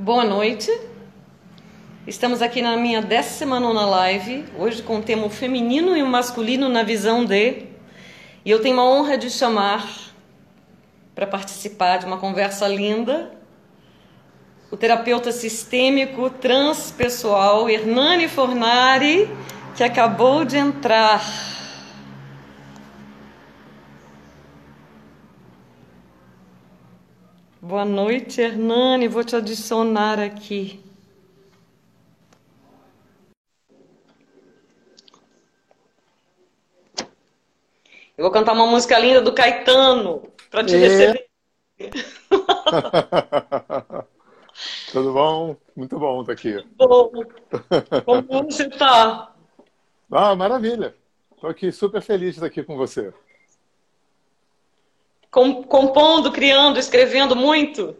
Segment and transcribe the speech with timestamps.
[0.00, 0.70] Boa noite.
[2.06, 6.06] Estamos aqui na minha décima nona live, hoje com o tema o feminino e o
[6.06, 7.66] masculino na visão de.
[8.44, 9.84] E eu tenho a honra de chamar
[11.16, 13.32] para participar de uma conversa linda
[14.70, 19.28] o terapeuta sistêmico transpessoal Hernani Fornari,
[19.74, 21.57] que acabou de entrar.
[27.68, 29.08] Boa noite, Hernani.
[29.08, 30.82] Vou te adicionar aqui.
[38.16, 40.78] Eu vou cantar uma música linda do Caetano para te e...
[40.78, 41.28] receber.
[44.90, 45.54] Tudo bom?
[45.76, 46.64] Muito bom estar aqui.
[46.74, 47.12] Bom.
[48.06, 49.34] Como você está?
[50.10, 50.94] Ah, maravilha.
[51.34, 53.12] Estou aqui super feliz de estar aqui com você.
[55.30, 57.96] Compondo, criando, escrevendo muito?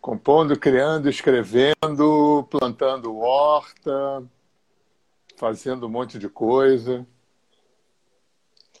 [0.00, 4.22] Compondo, criando, escrevendo, plantando horta,
[5.36, 7.06] fazendo um monte de coisa.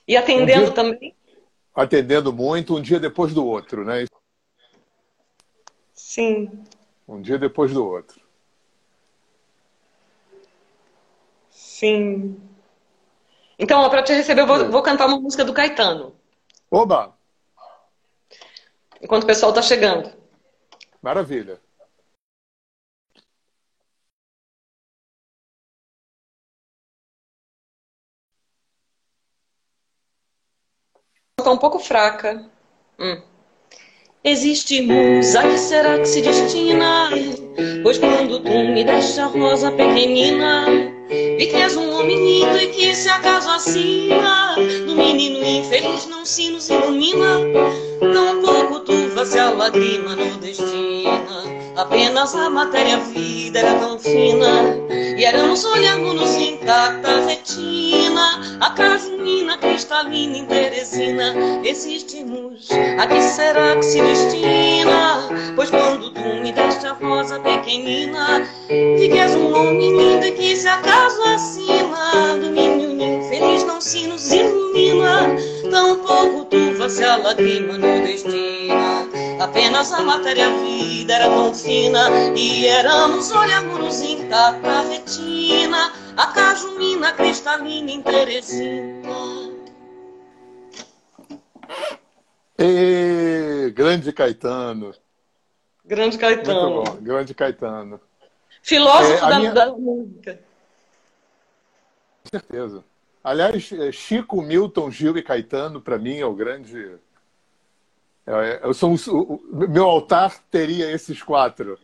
[0.06, 0.72] E atendendo um dia...
[0.72, 1.14] também?
[1.74, 4.04] Atendendo muito, um dia depois do outro, né?
[5.92, 6.64] Sim.
[7.08, 8.20] Um dia depois do outro.
[11.50, 12.40] Sim.
[13.58, 16.14] Então, para te receber, eu vou, vou, cantar uma música do Caetano.
[16.70, 17.13] Oba!
[19.04, 20.10] Enquanto o pessoal está chegando.
[21.02, 21.60] Maravilha.
[31.38, 32.50] Está um pouco fraca.
[32.98, 33.20] Hum.
[34.24, 37.10] Existe musa que será que se destina?
[37.82, 40.64] Pois quando tu me deste a rosa pequenina,
[41.10, 44.54] vi que és um homem lindo e que se acaso acima
[44.86, 47.40] do menino infeliz não se nos ilumina.
[48.00, 48.53] Tão
[49.24, 51.44] pouco tu se a lágrima no destina.
[51.76, 54.46] Apenas a matéria vida era tão fina.
[54.90, 58.58] E éramos olhamos-nos intacta retina.
[58.60, 61.34] A cajumina cristalina em Teresina.
[61.64, 62.68] Existimos,
[62.98, 65.28] a que será que se destina?
[65.56, 70.32] Pois quando tu me deste a rosa pequenina Vi que és um homem lindo e
[70.32, 75.36] que se acaso acima Do menino infeliz não se nos ilumina.
[75.70, 82.08] Tão pouco tu se a lágrima no destina Apenas a matéria vida era tão fina
[82.36, 89.54] E éramos olhamos intacta a retina A cajumina cristalina em Teresina
[92.58, 94.94] e, grande Caetano.
[95.84, 96.76] Grande Caetano.
[96.76, 98.00] Muito bom, grande Caetano.
[98.62, 99.52] Filósofo é, da, minha...
[99.52, 100.40] da música.
[102.22, 102.84] Com certeza.
[103.22, 106.98] Aliás, é, Chico, Milton, Gil e Caetano, para mim, é o grande
[108.26, 111.78] eu sou um, o meu altar teria esses quatro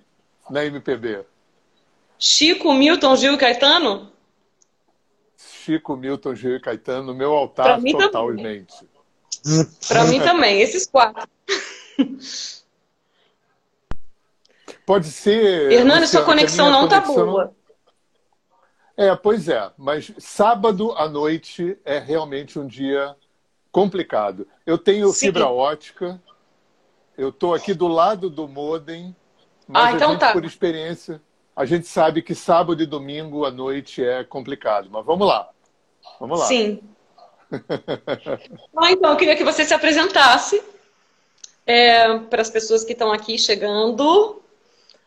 [0.49, 1.25] na MPB.
[2.19, 4.11] Chico, Milton, Gil e Caetano?
[5.37, 8.75] Chico, Milton, Gil e Caetano, meu altar totalmente.
[9.89, 11.29] Para mim também, esses quatro.
[14.85, 15.71] Pode ser.
[15.73, 17.55] Hernani, sua conexão não está boa.
[18.97, 23.17] É, pois é, mas sábado à noite é realmente um dia
[23.73, 24.47] complicado.
[24.67, 25.27] Eu tenho Sim.
[25.27, 26.21] fibra ótica,
[27.17, 29.15] eu estou aqui do lado do modem,
[29.67, 30.33] mas ah, então gente, tá.
[30.33, 31.21] por experiência,
[31.55, 34.89] a gente sabe que sábado e domingo à noite é complicado.
[34.91, 35.51] Mas vamos lá.
[36.19, 36.47] Vamos lá.
[36.47, 36.81] Sim.
[38.77, 40.63] ah, então, eu queria que você se apresentasse
[41.67, 44.41] é, para as pessoas que estão aqui chegando.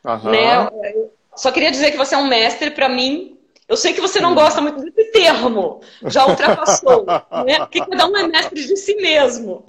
[0.03, 0.31] Uhum.
[0.31, 0.69] Né?
[1.35, 3.32] Só queria dizer que você é um mestre para mim.
[3.68, 7.06] Eu sei que você não gosta muito desse termo, já ultrapassou.
[7.46, 7.59] né?
[7.59, 9.66] Porque cada um é mestre de si mesmo.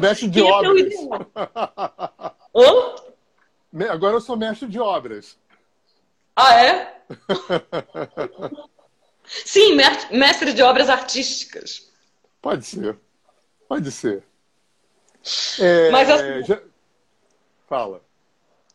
[0.00, 0.94] mestre de obras.
[2.54, 3.90] Hã?
[3.90, 5.38] Agora eu sou mestre de obras.
[6.36, 7.02] Ah, é?
[9.24, 9.76] Sim,
[10.10, 11.90] mestre de obras artísticas.
[12.40, 12.96] Pode ser.
[13.68, 14.24] Pode ser.
[15.60, 16.60] É, Mas assim, já...
[17.68, 18.02] Fala.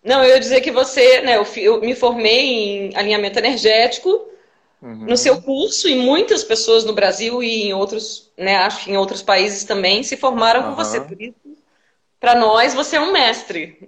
[0.05, 4.29] Não, eu ia dizer que você, né, eu, eu me formei em alinhamento energético
[4.79, 5.05] uhum.
[5.07, 8.97] no seu curso e muitas pessoas no Brasil e em outros, né, acho que em
[8.97, 10.69] outros países também se formaram uhum.
[10.69, 11.01] com você.
[11.01, 11.35] Por isso,
[12.19, 13.79] para nós, você é um mestre.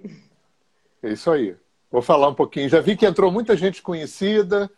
[1.00, 1.54] É isso aí.
[1.90, 2.68] Vou falar um pouquinho.
[2.68, 4.68] Já vi que entrou muita gente conhecida.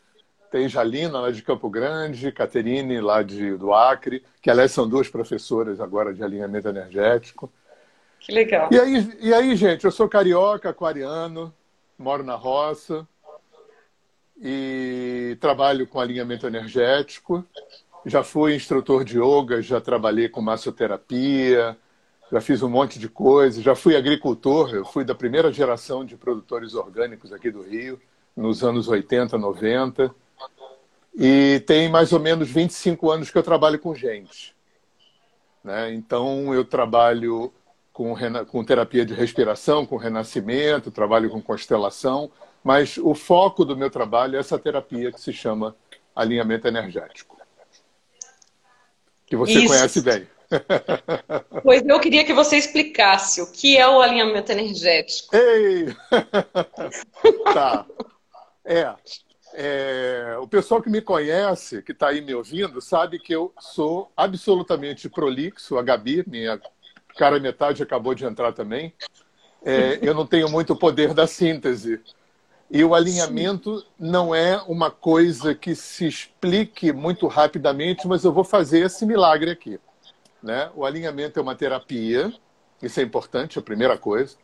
[0.51, 5.09] Tem Jalina, lá de Campo Grande, Caterine, lá de, do Acre, que aliás são duas
[5.09, 7.51] professoras agora de alinhamento energético.
[8.21, 8.69] Que legal.
[8.71, 11.53] E aí, e aí, gente, eu sou carioca, aquariano,
[11.99, 13.07] moro na roça,
[14.41, 17.45] e trabalho com alinhamento energético.
[18.07, 21.77] Já fui instrutor de yoga, já trabalhei com massoterapia,
[22.33, 26.17] já fiz um monte de coisa, já fui agricultor, eu fui da primeira geração de
[26.17, 28.01] produtores orgânicos aqui do Rio,
[28.35, 30.15] nos anos 80, 90.
[31.15, 34.55] E tem mais ou menos 25 anos que eu trabalho com gente.
[35.63, 35.93] Né?
[35.93, 37.53] Então, eu trabalho
[38.01, 38.17] com,
[38.47, 42.31] com terapia de respiração, com renascimento, trabalho com constelação,
[42.65, 45.77] mas o foco do meu trabalho é essa terapia que se chama
[46.17, 47.37] alinhamento energético.
[49.27, 49.67] Que você Isso.
[49.67, 50.27] conhece bem.
[51.63, 55.37] Pois eu queria que você explicasse o que é o alinhamento energético.
[55.37, 55.95] Ei!
[57.55, 57.87] tá.
[58.65, 58.93] É,
[59.55, 64.11] é, o pessoal que me conhece, que está aí me ouvindo, sabe que eu sou
[64.17, 65.79] absolutamente prolixo.
[65.79, 66.61] A Gabi, minha
[67.21, 68.95] cara metade, acabou de entrar também.
[69.63, 72.01] É, eu não tenho muito poder da síntese.
[72.71, 73.87] E o alinhamento Sim.
[73.99, 79.51] não é uma coisa que se explique muito rapidamente, mas eu vou fazer esse milagre
[79.51, 79.79] aqui.
[80.43, 80.71] Né?
[80.75, 82.33] O alinhamento é uma terapia,
[82.83, 84.35] isso é importante, a primeira coisa.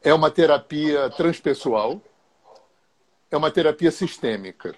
[0.00, 2.00] É uma terapia transpessoal,
[3.32, 4.76] é uma terapia sistêmica.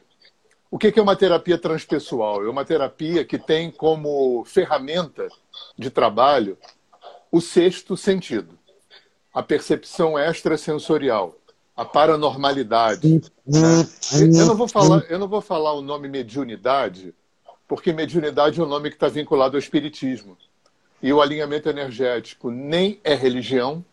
[0.71, 2.43] O que é uma terapia transpessoal?
[2.43, 5.29] É uma terapia que tem como ferramenta
[5.77, 6.57] de trabalho
[7.31, 8.59] o sexto sentido,
[9.33, 11.39] a percepção extrasensorial
[11.79, 13.23] a paranormalidade.
[13.47, 17.15] Eu, não vou falar, eu não vou falar o nome mediunidade,
[17.69, 20.37] porque mediunidade é um nome que está vinculado ao espiritismo.
[21.01, 23.85] E o alinhamento energético nem é religião,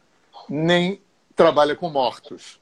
[0.50, 1.00] nem
[1.36, 2.60] trabalha com mortos.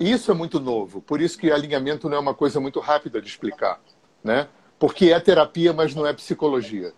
[0.00, 3.28] Isso é muito novo, por isso que alinhamento não é uma coisa muito rápida de
[3.28, 3.80] explicar,
[4.22, 4.48] né?
[4.80, 6.92] Porque é terapia, mas não é psicologia.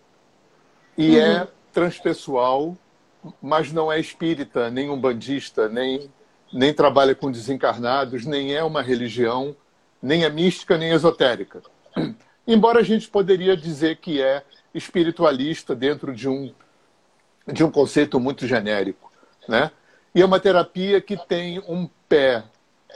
[0.97, 1.35] E é uhum.
[1.35, 2.77] é transpessoal,
[3.41, 6.09] mas não é espírita, nem umbandista, nem
[6.53, 9.55] nem trabalha com desencarnados, nem é uma religião,
[10.01, 11.61] nem é mística, nem esotérica.
[12.45, 16.53] Embora a gente poderia dizer que é espiritualista dentro de um,
[17.47, 19.11] de um conceito muito genérico.
[19.47, 19.71] Né?
[20.13, 22.43] E é uma terapia que tem um pé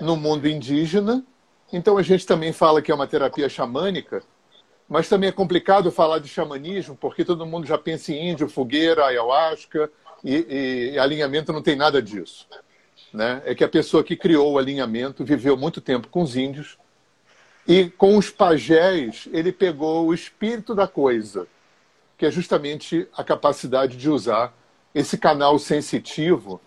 [0.02, 1.24] no mundo indígena,
[1.72, 4.22] então a gente também fala que é uma terapia xamânica,
[4.88, 9.06] mas também é complicado falar de xamanismo, porque todo mundo já pensa em índio, fogueira,
[9.06, 9.90] ayahuasca,
[10.24, 12.48] e, e alinhamento não tem nada disso
[13.16, 16.78] né, é que a pessoa que criou o alinhamento viveu muito tempo com os índios
[17.66, 21.48] e com os pajés ele pegou o espírito da coisa,
[22.18, 24.54] que é justamente a capacidade de usar
[24.94, 26.62] esse canal sensitivo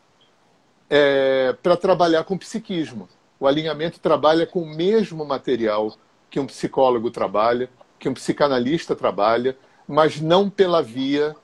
[0.91, 3.09] é, para trabalhar com psiquismo.
[3.39, 5.95] O alinhamento trabalha com o mesmo material
[6.31, 9.57] que um psicólogo trabalha, que um psicanalista trabalha,
[9.87, 11.35] mas não pela via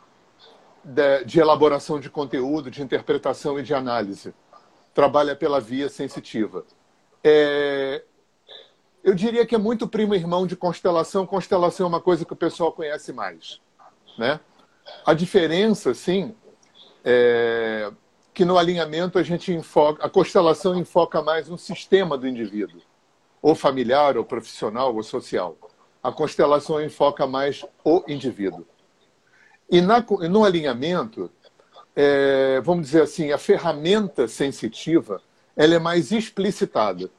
[0.82, 4.34] de, de elaboração de conteúdo, de interpretação e de análise
[4.92, 6.64] trabalha pela via sensitiva.
[7.22, 8.02] É...
[9.02, 11.26] Eu diria que é muito primo irmão de constelação.
[11.26, 13.60] Constelação é uma coisa que o pessoal conhece mais.
[14.16, 14.40] Né?
[15.04, 16.34] A diferença, sim,
[17.04, 17.90] é
[18.34, 22.82] que no alinhamento a gente enfoca, a constelação enfoca mais um sistema do indivíduo,
[23.40, 25.56] ou familiar, ou profissional, ou social.
[26.04, 28.66] A constelação enfoca mais o indivíduo.
[29.70, 31.30] E na, no alinhamento,
[31.96, 35.22] é, vamos dizer assim, a ferramenta sensitiva
[35.56, 37.10] ela é mais explicitada.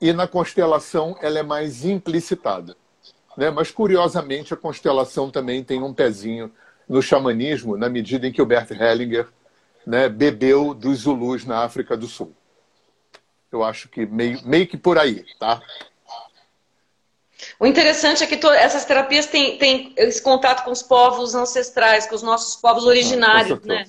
[0.00, 2.76] E na constelação ela é mais implicitada.
[3.36, 3.50] Né?
[3.50, 6.50] Mas, curiosamente, a constelação também tem um pezinho
[6.88, 9.28] no xamanismo, na medida em que o Bert Hellinger
[9.86, 12.34] né, bebeu dos Zulus na África do Sul.
[13.50, 15.62] Eu acho que meio, meio que por aí, tá?
[17.62, 22.16] O interessante é que essas terapias têm, têm, esse contato com os povos ancestrais, com
[22.16, 23.84] os nossos povos originários, ah, né?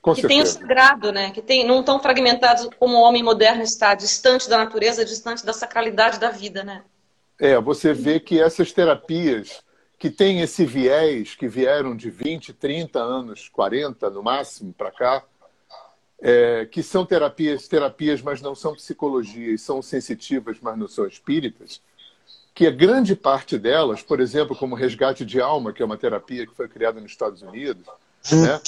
[0.00, 1.32] Com que tem o sagrado, né?
[1.32, 5.52] Que tem, não tão fragmentados como o homem moderno está, distante da natureza, distante da
[5.52, 6.84] sacralidade da vida, né?
[7.40, 9.60] É, você vê que essas terapias
[9.98, 15.24] que têm esse viés, que vieram de 20, 30 anos, 40 no máximo para cá,
[16.22, 21.82] é, que são terapias, terapias, mas não são psicologias, são sensitivas, mas não são espíritas,
[22.54, 26.46] que a grande parte delas, por exemplo, como resgate de alma, que é uma terapia
[26.46, 27.86] que foi criada nos Estados Unidos,
[28.30, 28.60] né?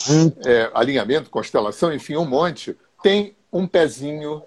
[0.47, 4.43] É, alinhamento, constelação, enfim, um monte, tem um pezinho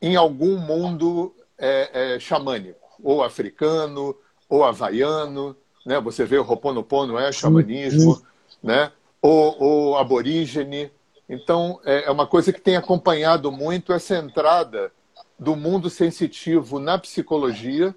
[0.00, 4.16] em algum mundo é, é, xamânico, ou africano,
[4.48, 6.00] ou havaiano, né?
[6.00, 8.22] Você vê o Ho'oponopono é xamanismo,
[8.62, 8.90] né?
[9.20, 10.90] Ou, ou aborígene.
[11.28, 14.92] Então, é, é uma coisa que tem acompanhado muito essa entrada
[15.38, 17.94] do mundo sensitivo na psicologia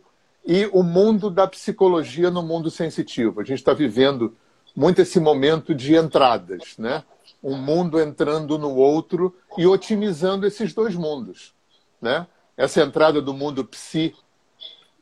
[0.47, 3.41] e o mundo da psicologia no mundo sensitivo.
[3.41, 4.33] A gente está vivendo
[4.73, 7.03] muito esse momento de entradas, né?
[7.43, 11.53] Um mundo entrando no outro e otimizando esses dois mundos,
[12.01, 12.25] né?
[12.55, 14.15] Essa entrada do mundo psi,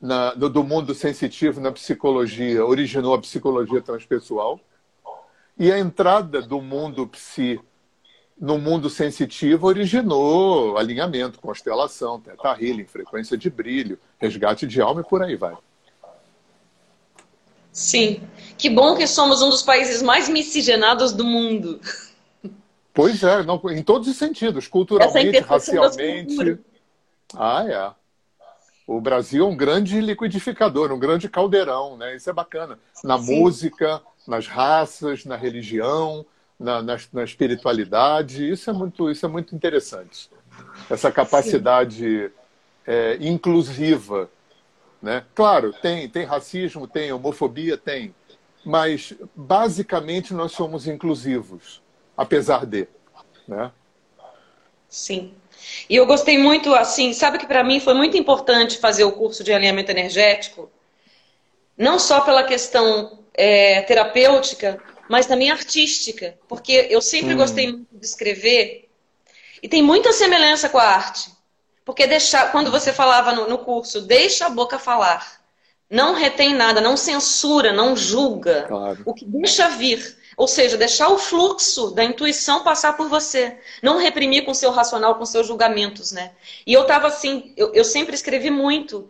[0.02, 4.58] na, do mundo sensitivo na psicologia, originou a psicologia transpessoal.
[5.56, 7.60] E a entrada do mundo psi
[8.38, 15.04] no mundo sensitivo originou alinhamento, constelação, teta healing, frequência de brilho, resgate de alma e
[15.04, 15.56] por aí vai.
[17.72, 18.22] Sim.
[18.56, 21.80] Que bom que somos um dos países mais miscigenados do mundo.
[22.92, 26.58] Pois é, não, em todos os sentidos, culturalmente, racialmente.
[27.34, 28.06] Ah, é.
[28.86, 32.16] O Brasil é um grande liquidificador, um grande caldeirão, né?
[32.16, 32.78] Isso é bacana.
[33.02, 33.40] Na Sim.
[33.40, 36.24] música, nas raças, na religião,
[36.58, 38.50] na, na, na, espiritualidade.
[38.50, 40.30] Isso é muito, isso é muito interessante.
[40.90, 42.30] Essa capacidade
[42.86, 44.30] é, inclusiva.
[45.00, 45.24] Né?
[45.34, 48.14] Claro, tem, tem racismo, tem homofobia, tem.
[48.64, 51.82] Mas, basicamente, nós somos inclusivos,
[52.16, 52.88] apesar de.
[53.46, 53.70] Né?
[54.88, 55.34] Sim.
[55.88, 59.42] E eu gostei muito, assim, sabe que para mim foi muito importante fazer o curso
[59.44, 60.70] de alinhamento energético,
[61.76, 67.36] não só pela questão é, terapêutica, mas também artística, porque eu sempre hum.
[67.36, 68.88] gostei muito de escrever
[69.62, 71.30] e tem muita semelhança com a arte.
[71.84, 75.40] Porque deixar, quando você falava no, no curso, deixa a boca falar.
[75.88, 78.62] Não retém nada, não censura, não julga.
[78.62, 79.02] Claro.
[79.04, 80.18] O que deixa vir.
[80.36, 83.56] Ou seja, deixar o fluxo da intuição passar por você.
[83.80, 86.32] Não reprimir com seu racional, com seus julgamentos, né?
[86.66, 89.08] E eu tava assim, eu, eu sempre escrevi muito.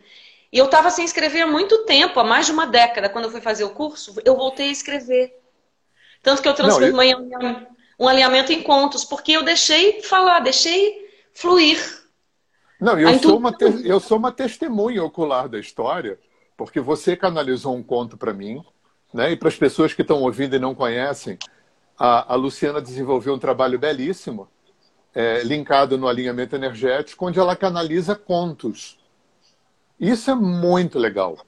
[0.53, 3.09] E eu estava sem escrever há muito tempo, há mais de uma década.
[3.09, 5.35] Quando eu fui fazer o curso, eu voltei a escrever.
[6.27, 7.67] Tanto que eu transformei Não, eu...
[8.01, 11.79] um alinhamento em contos, porque eu deixei falar, deixei fluir.
[12.81, 13.65] Não, eu, sou uma, te...
[13.89, 16.19] eu sou uma testemunha ocular da história,
[16.57, 18.61] porque você canalizou um conto para mim,
[19.15, 19.31] né?
[19.31, 21.39] e para as pessoas que estão ouvindo e não conhecem,
[21.97, 24.49] a, a Luciana desenvolveu um trabalho belíssimo,
[25.15, 28.99] é, linkado no alinhamento energético, onde ela canaliza contos.
[29.99, 31.39] Isso é muito legal.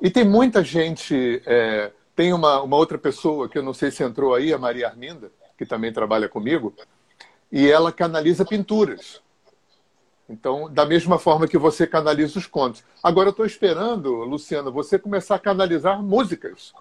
[0.00, 1.90] E tem muita gente é,
[2.22, 5.32] tem uma, uma outra pessoa que eu não sei se entrou aí, a Maria Arminda,
[5.58, 6.72] que também trabalha comigo,
[7.50, 9.20] e ela canaliza pinturas.
[10.28, 12.84] Então, da mesma forma que você canaliza os contos.
[13.02, 16.72] Agora, eu estou esperando, Luciana, você começar a canalizar músicas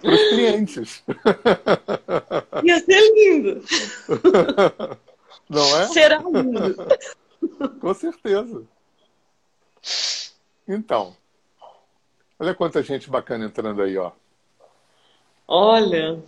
[0.00, 1.02] para os clientes.
[2.62, 3.64] Ia ser lindo!
[5.50, 5.88] Não é?
[5.88, 6.76] Será lindo!
[7.80, 8.62] Com certeza.
[10.68, 11.16] Então,
[12.38, 14.12] olha quanta gente bacana entrando aí, ó.
[15.48, 16.22] Olha.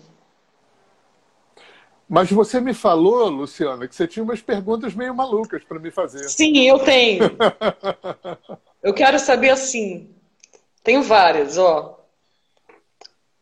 [2.08, 6.28] Mas você me falou, Luciana, que você tinha umas perguntas meio malucas para me fazer.
[6.28, 7.22] Sim, eu tenho.
[8.82, 10.10] eu quero saber assim.
[10.82, 12.00] Tenho várias, ó.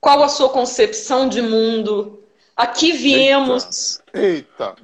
[0.01, 2.25] Qual a sua concepção de mundo?
[2.57, 4.03] Aqui viemos.
[4.13, 4.75] Eita.
[4.75, 4.77] Eita.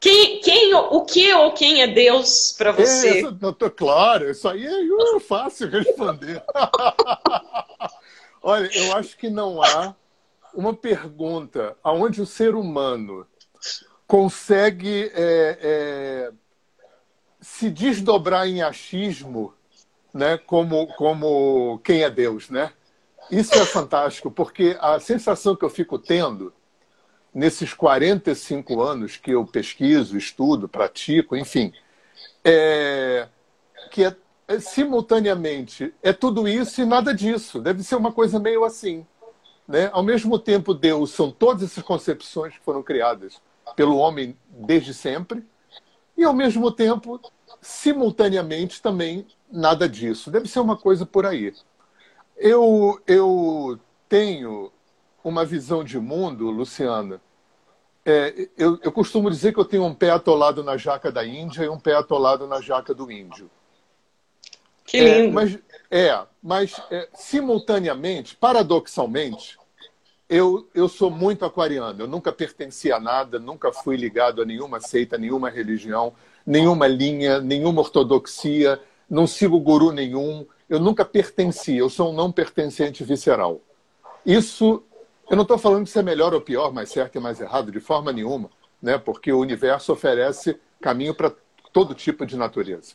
[0.00, 3.20] Quem, quem, o que ou quem é Deus para você?
[3.20, 6.42] É, não tô claro, isso aí é fácil responder.
[8.42, 9.94] Olha, eu acho que não há
[10.54, 13.26] uma pergunta aonde o ser humano
[14.06, 16.32] consegue é, é,
[17.40, 19.54] se desdobrar em achismo,
[20.12, 22.72] né, como, como quem é Deus, né?
[23.30, 26.52] Isso é fantástico, porque a sensação que eu fico tendo
[27.32, 31.72] nesses 45 anos que eu pesquiso, estudo, pratico, enfim,
[32.44, 33.28] é
[33.90, 34.16] que é,
[34.48, 37.60] é simultaneamente é tudo isso e nada disso.
[37.60, 39.06] Deve ser uma coisa meio assim.
[39.70, 39.88] Né?
[39.92, 43.40] Ao mesmo tempo, Deus são todas essas concepções que foram criadas
[43.76, 45.46] pelo homem desde sempre,
[46.16, 47.20] e ao mesmo tempo,
[47.60, 50.28] simultaneamente, também nada disso.
[50.28, 51.54] Deve ser uma coisa por aí.
[52.36, 54.72] Eu, eu tenho
[55.22, 57.20] uma visão de mundo, Luciana.
[58.04, 61.62] É, eu, eu costumo dizer que eu tenho um pé atolado na jaca da Índia
[61.62, 63.48] e um pé atolado na jaca do índio.
[64.84, 65.28] Que lindo!
[65.28, 65.58] É, mas,
[65.88, 69.59] é, mas é, simultaneamente, paradoxalmente,
[70.30, 72.04] eu, eu sou muito aquariano.
[72.04, 76.14] Eu nunca pertenci a nada, nunca fui ligado a nenhuma seita, nenhuma religião,
[76.46, 80.46] nenhuma linha, nenhuma ortodoxia, não sigo guru nenhum.
[80.68, 83.60] Eu nunca pertenci, eu sou um não pertencente visceral.
[84.24, 84.84] Isso,
[85.28, 87.80] eu não estou falando de ser melhor ou pior, mais certo e mais errado, de
[87.80, 88.48] forma nenhuma,
[88.80, 88.98] né?
[88.98, 91.32] porque o universo oferece caminho para
[91.72, 92.94] todo tipo de natureza.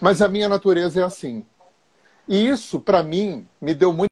[0.00, 1.46] Mas a minha natureza é assim.
[2.26, 4.11] E isso, para mim, me deu muito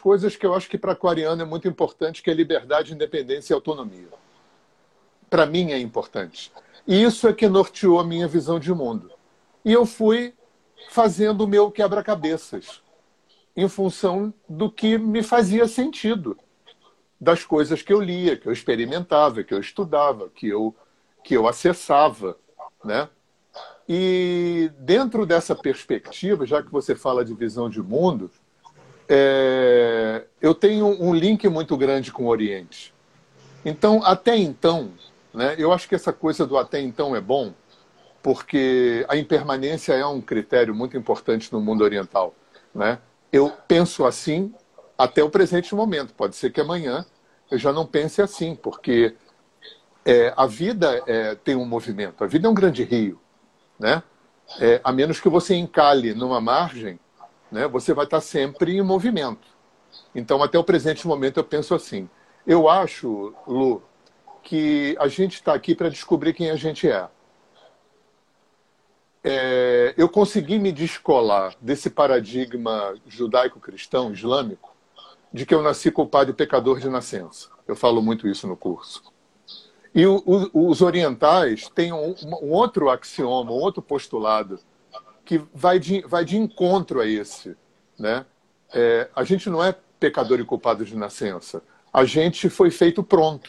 [0.00, 3.54] coisas que eu acho que para aquariano é muito importante, que é liberdade, independência e
[3.54, 4.08] autonomia.
[5.28, 6.50] Para mim é importante.
[6.86, 9.12] E isso é que norteou a minha visão de mundo.
[9.64, 10.34] E eu fui
[10.90, 12.82] fazendo o meu quebra-cabeças
[13.56, 16.36] em função do que me fazia sentido,
[17.20, 20.74] das coisas que eu lia, que eu experimentava, que eu estudava, que eu,
[21.22, 22.36] que eu acessava,
[22.82, 23.08] né?
[23.88, 28.30] E dentro dessa perspectiva, já que você fala de visão de mundo,
[29.12, 32.94] é, eu tenho um link muito grande com o Oriente.
[33.64, 34.92] Então, até então,
[35.34, 37.52] né, eu acho que essa coisa do até então é bom,
[38.22, 42.32] porque a impermanência é um critério muito importante no mundo oriental.
[42.72, 42.98] Né?
[43.32, 44.54] Eu penso assim
[44.96, 46.14] até o presente momento.
[46.14, 47.04] Pode ser que amanhã
[47.50, 49.16] eu já não pense assim, porque
[50.04, 52.22] é, a vida é, tem um movimento.
[52.22, 53.20] A vida é um grande rio.
[53.76, 54.04] Né?
[54.60, 57.00] É, a menos que você encale numa margem,
[57.50, 59.48] né, você vai estar sempre em movimento.
[60.14, 62.08] Então, até o presente momento, eu penso assim.
[62.46, 63.82] Eu acho, Lu,
[64.42, 67.08] que a gente está aqui para descobrir quem a gente é.
[69.22, 69.94] é.
[69.96, 74.74] Eu consegui me descolar desse paradigma judaico-cristão, islâmico,
[75.32, 77.48] de que eu nasci culpado e pecador de nascença.
[77.66, 79.02] Eu falo muito isso no curso.
[79.94, 84.58] E o, o, os orientais têm um, um, outro axioma, um outro postulado,
[85.30, 87.56] que vai de, vai de encontro a esse.
[87.96, 88.26] Né?
[88.74, 91.62] É, a gente não é pecador e culpado de nascença.
[91.92, 93.48] A gente foi feito pronto.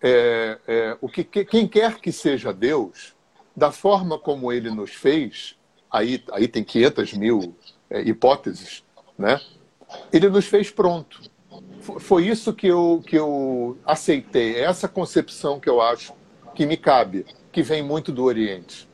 [0.00, 3.16] É, é, o que, quem quer que seja Deus,
[3.56, 5.56] da forma como ele nos fez,
[5.90, 7.56] aí, aí tem 500 mil
[7.90, 8.84] é, hipóteses,
[9.18, 9.40] né?
[10.12, 11.28] ele nos fez pronto
[11.98, 16.12] foi isso que eu, que eu aceitei, é essa concepção que eu acho
[16.54, 18.87] que me cabe, que vem muito do Oriente.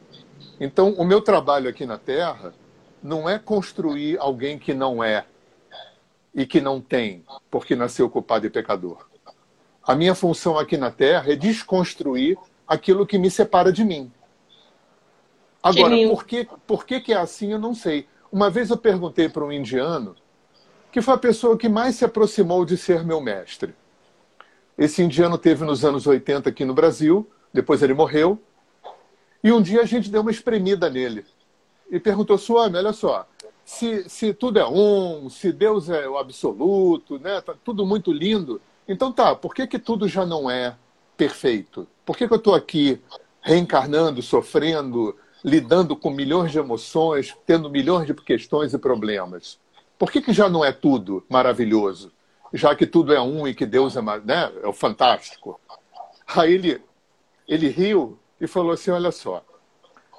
[0.60, 2.54] Então, o meu trabalho aqui na Terra
[3.02, 5.24] não é construir alguém que não é
[6.34, 9.06] e que não tem, porque nasceu culpado e pecador.
[9.82, 14.10] A minha função aqui na Terra é desconstruir aquilo que me separa de mim.
[15.62, 18.06] Agora, por que, por que, que é assim, eu não sei.
[18.30, 20.16] Uma vez eu perguntei para um indiano
[20.90, 23.74] que foi a pessoa que mais se aproximou de ser meu mestre.
[24.78, 28.40] Esse indiano teve nos anos 80 aqui no Brasil, depois ele morreu,
[29.44, 31.26] e um dia a gente deu uma espremida nele.
[31.90, 33.28] E perguntou, Suami, olha só,
[33.62, 38.58] se, se tudo é um, se Deus é o absoluto, né, tá tudo muito lindo,
[38.88, 40.74] então tá, por que, que tudo já não é
[41.14, 41.86] perfeito?
[42.06, 42.98] Por que, que eu estou aqui
[43.42, 45.14] reencarnando, sofrendo,
[45.44, 49.58] lidando com milhões de emoções, tendo milhões de questões e problemas?
[49.98, 52.10] Por que, que já não é tudo maravilhoso?
[52.50, 55.60] Já que tudo é um e que Deus é, né, é o fantástico.
[56.26, 56.82] Aí ele,
[57.46, 59.44] ele riu e falou assim: olha só,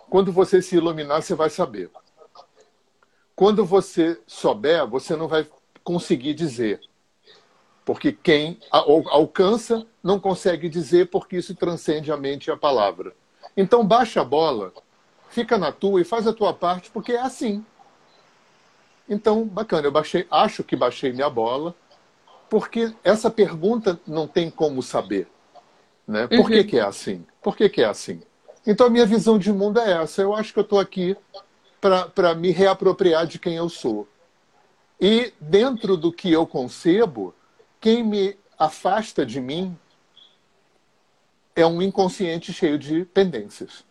[0.10, 1.89] quando você se iluminar, você vai saber.
[3.36, 5.47] Quando você souber, você não vai
[5.84, 6.80] conseguir dizer.
[7.84, 13.13] Porque quem alcança não consegue dizer, porque isso transcende a mente e a palavra.
[13.56, 14.73] Então baixa a bola,
[15.30, 17.63] fica na tua e faz a tua parte, porque é assim.
[19.08, 21.75] Então, bacana, eu baixei, acho que baixei minha bola,
[22.49, 25.28] porque essa pergunta não tem como saber.
[26.08, 26.28] Né?
[26.28, 26.46] Por uhum.
[26.46, 27.26] que, que é assim?
[27.41, 28.22] Por que, que é assim?
[28.65, 30.22] Então, a minha visão de mundo é essa.
[30.22, 31.15] Eu acho que eu estou aqui
[31.80, 34.08] para me reapropriar de quem eu sou.
[35.00, 37.34] E, dentro do que eu concebo,
[37.80, 39.78] quem me afasta de mim
[41.56, 43.84] é um inconsciente cheio de pendências.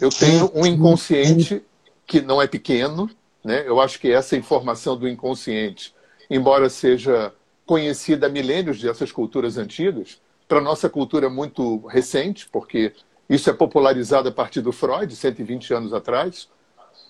[0.00, 1.62] Eu tenho um inconsciente
[2.06, 3.10] que não é pequeno,
[3.44, 3.64] né?
[3.66, 5.94] Eu acho que essa informação do inconsciente,
[6.30, 7.32] embora seja
[7.66, 12.94] conhecida há milênios dessas culturas antigas, para a nossa cultura é muito recente, porque
[13.28, 16.48] isso é popularizado a partir do Freud, 120 anos atrás.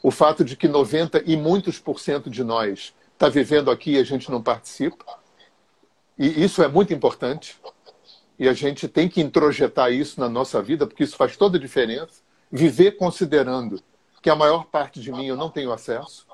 [0.03, 3.98] O fato de que 90 e muitos por cento de nós está vivendo aqui e
[3.98, 5.05] a gente não participa.
[6.18, 7.57] E isso é muito importante.
[8.38, 11.61] E a gente tem que introjetar isso na nossa vida, porque isso faz toda a
[11.61, 12.22] diferença.
[12.51, 13.81] Viver considerando
[14.20, 16.27] que a maior parte de mim eu não tenho acesso.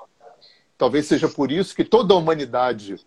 [0.77, 2.97] Talvez seja por isso que toda a humanidade,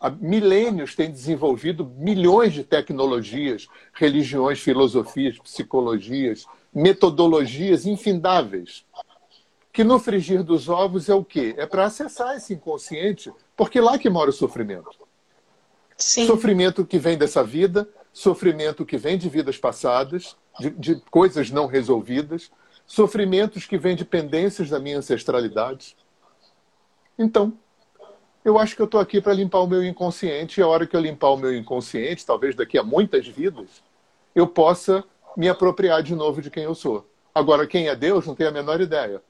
[0.00, 8.84] há milênios, tem desenvolvido milhões de tecnologias, religiões, filosofias, psicologias, metodologias infindáveis.
[9.72, 11.54] Que no frigir dos ovos é o quê?
[11.56, 15.06] É para acessar esse inconsciente, porque lá que mora o sofrimento.
[15.96, 16.26] Sim.
[16.26, 21.66] Sofrimento que vem dessa vida, sofrimento que vem de vidas passadas, de, de coisas não
[21.66, 22.50] resolvidas,
[22.86, 25.96] sofrimentos que vêm de pendências da minha ancestralidade.
[27.18, 27.52] Então,
[28.48, 30.96] eu acho que eu estou aqui para limpar o meu inconsciente e a hora que
[30.96, 33.82] eu limpar o meu inconsciente, talvez daqui a muitas vidas,
[34.34, 35.04] eu possa
[35.36, 37.06] me apropriar de novo de quem eu sou.
[37.34, 39.22] Agora, quem é Deus, não tenho a menor ideia.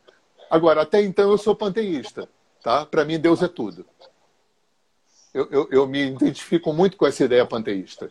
[0.48, 2.28] Agora, até então eu sou panteísta.
[2.62, 2.87] Tá?
[2.87, 3.85] Para mim, Deus é tudo.
[5.35, 8.09] Eu, eu, eu, me identifico muito com essa ideia panteísta.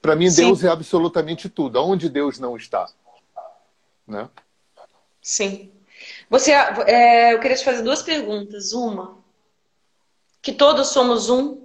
[0.00, 0.46] Para mim, Sim.
[0.46, 1.78] Deus é absolutamente tudo.
[1.78, 2.88] Aonde Deus não está.
[4.06, 4.28] Né?
[5.20, 5.72] Sim.
[6.30, 8.72] Você, é, eu queria te fazer duas perguntas.
[8.72, 9.23] Uma,
[10.44, 11.58] que todos somos um.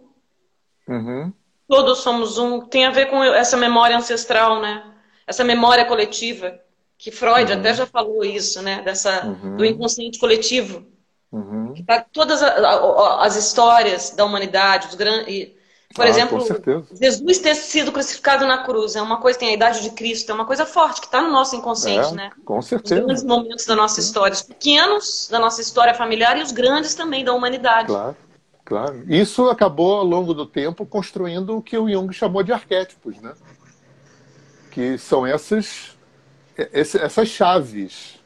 [0.87, 1.33] Uhum.
[1.67, 2.61] Todos somos um.
[2.61, 4.83] Tem a ver com essa memória ancestral, né?
[5.27, 6.57] Essa memória coletiva.
[6.97, 7.59] Que Freud uhum.
[7.59, 8.81] até já falou isso, né?
[8.81, 9.57] Dessa, uhum.
[9.57, 10.85] Do inconsciente coletivo.
[11.31, 11.73] Uhum.
[11.85, 15.59] Tá todas as histórias da humanidade, os grandes.
[15.93, 16.39] Por ah, exemplo,
[16.93, 20.35] Jesus ter sido crucificado na cruz é uma coisa, tem a idade de Cristo, é
[20.35, 22.29] uma coisa forte que está no nosso inconsciente, é, né?
[22.45, 23.01] Com certeza.
[23.01, 26.93] Os grandes momentos da nossa história, os pequenos da nossa história familiar e os grandes
[26.93, 27.87] também da humanidade.
[27.87, 28.15] Claro,
[28.69, 29.03] claro.
[29.07, 33.33] Isso acabou ao longo do tempo construindo o que o Jung chamou de arquétipos, né?
[34.71, 35.97] Que são essas,
[36.55, 38.17] essas chaves.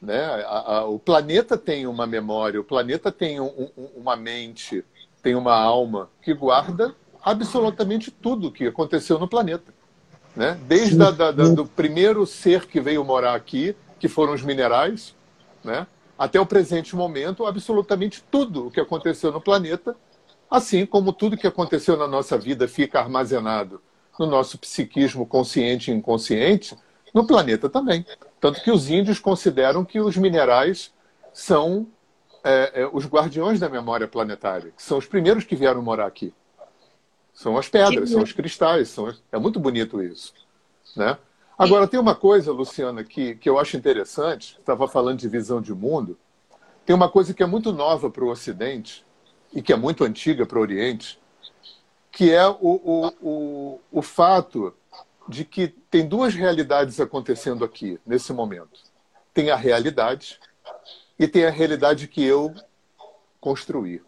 [0.00, 0.24] Né?
[0.24, 4.84] A, a, o planeta tem uma memória, o planeta tem um, um, uma mente
[5.24, 9.72] tem uma alma que guarda absolutamente tudo que aconteceu no planeta.
[10.36, 10.60] Né?
[10.68, 15.14] Desde a, da, da, do primeiro ser que veio morar aqui, que foram os minerais,
[15.64, 15.86] né?
[16.18, 19.96] Até o presente momento, absolutamente tudo o que aconteceu no planeta,
[20.50, 23.80] assim como tudo que aconteceu na nossa vida fica armazenado
[24.18, 26.76] no nosso psiquismo consciente e inconsciente,
[27.12, 28.06] no planeta também.
[28.40, 30.92] Tanto que os índios consideram que os minerais
[31.32, 31.86] são
[32.44, 36.32] é, é, os guardiões da memória planetária, que são os primeiros que vieram morar aqui.
[37.32, 39.12] São as pedras, são os cristais, são...
[39.32, 40.32] é muito bonito isso.
[40.94, 41.18] Né?
[41.56, 45.72] Agora, tem uma coisa, Luciana, que, que eu acho interessante, estava falando de visão de
[45.72, 46.18] mundo,
[46.84, 49.06] tem uma coisa que é muito nova para o Ocidente
[49.52, 51.18] e que é muito antiga para o Oriente,
[52.10, 54.74] que é o, o, o, o fato
[55.28, 58.80] de que tem duas realidades acontecendo aqui, nesse momento.
[59.32, 60.40] Tem a realidade
[61.18, 62.52] e tem a realidade que eu
[63.40, 64.02] construí.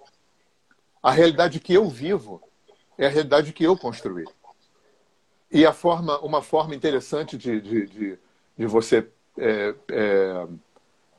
[1.03, 2.43] A realidade que eu vivo
[2.99, 4.25] é a realidade que eu construí.
[5.51, 8.19] E a forma, uma forma interessante de, de, de,
[8.59, 10.47] de você é, é,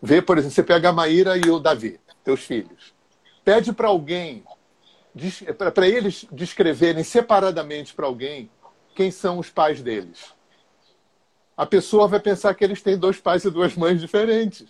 [0.01, 2.93] ver, por exemplo, você pega a Maíra e o Davi, teus filhos.
[3.43, 4.43] Pede para alguém,
[5.73, 8.49] para eles descreverem separadamente para alguém
[8.95, 10.35] quem são os pais deles.
[11.55, 14.67] A pessoa vai pensar que eles têm dois pais e duas mães diferentes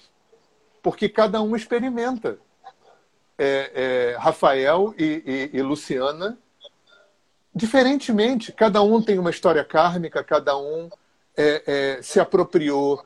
[0.87, 2.39] porque cada um experimenta.
[3.37, 6.39] É, é, Rafael e, e, e, Luciana,
[7.53, 10.89] diferentemente, cada um tem uma história kármica, cada um
[11.35, 13.03] é, é, se apropriou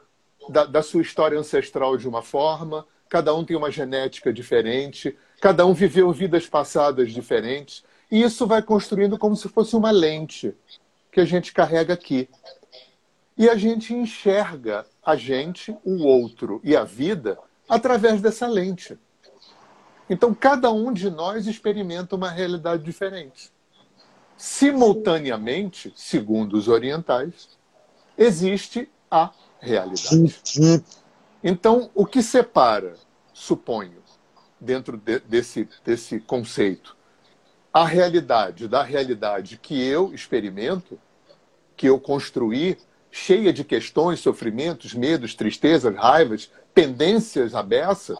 [0.49, 5.65] da, da sua história ancestral de uma forma, cada um tem uma genética diferente, cada
[5.65, 10.53] um viveu vidas passadas diferentes, e isso vai construindo como se fosse uma lente
[11.11, 12.29] que a gente carrega aqui.
[13.37, 18.97] E a gente enxerga a gente, o outro e a vida através dessa lente.
[20.09, 23.51] Então, cada um de nós experimenta uma realidade diferente.
[24.41, 27.47] Simultaneamente, segundo os orientais,
[28.17, 30.83] existe a realidade.
[31.43, 32.95] Então, o que separa,
[33.31, 34.01] suponho,
[34.59, 36.97] dentro de, desse, desse conceito,
[37.71, 40.99] a realidade da realidade que eu experimento,
[41.77, 42.79] que eu construí,
[43.11, 48.17] cheia de questões, sofrimentos, medos, tristezas, raivas, pendências abertas,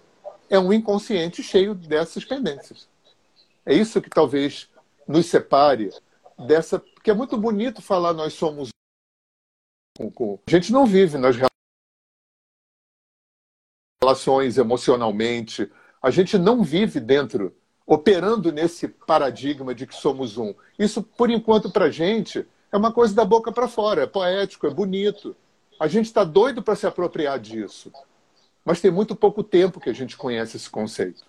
[0.52, 2.88] é um inconsciente cheio dessas pendências.
[3.66, 4.70] É isso que talvez
[5.08, 5.90] nos separe
[6.38, 6.80] dessa.
[6.80, 8.70] Porque é muito bonito falar nós somos.
[10.00, 11.36] A gente não vive nas
[14.02, 15.72] relações emocionalmente.
[16.02, 20.54] A gente não vive dentro, operando nesse paradigma de que somos um.
[20.80, 24.04] Isso, por enquanto, para a gente, é uma coisa da boca para fora.
[24.04, 25.36] É poético, é bonito.
[25.80, 27.92] A gente está doido para se apropriar disso.
[28.64, 31.26] Mas tem muito pouco tempo que a gente conhece esse conceito.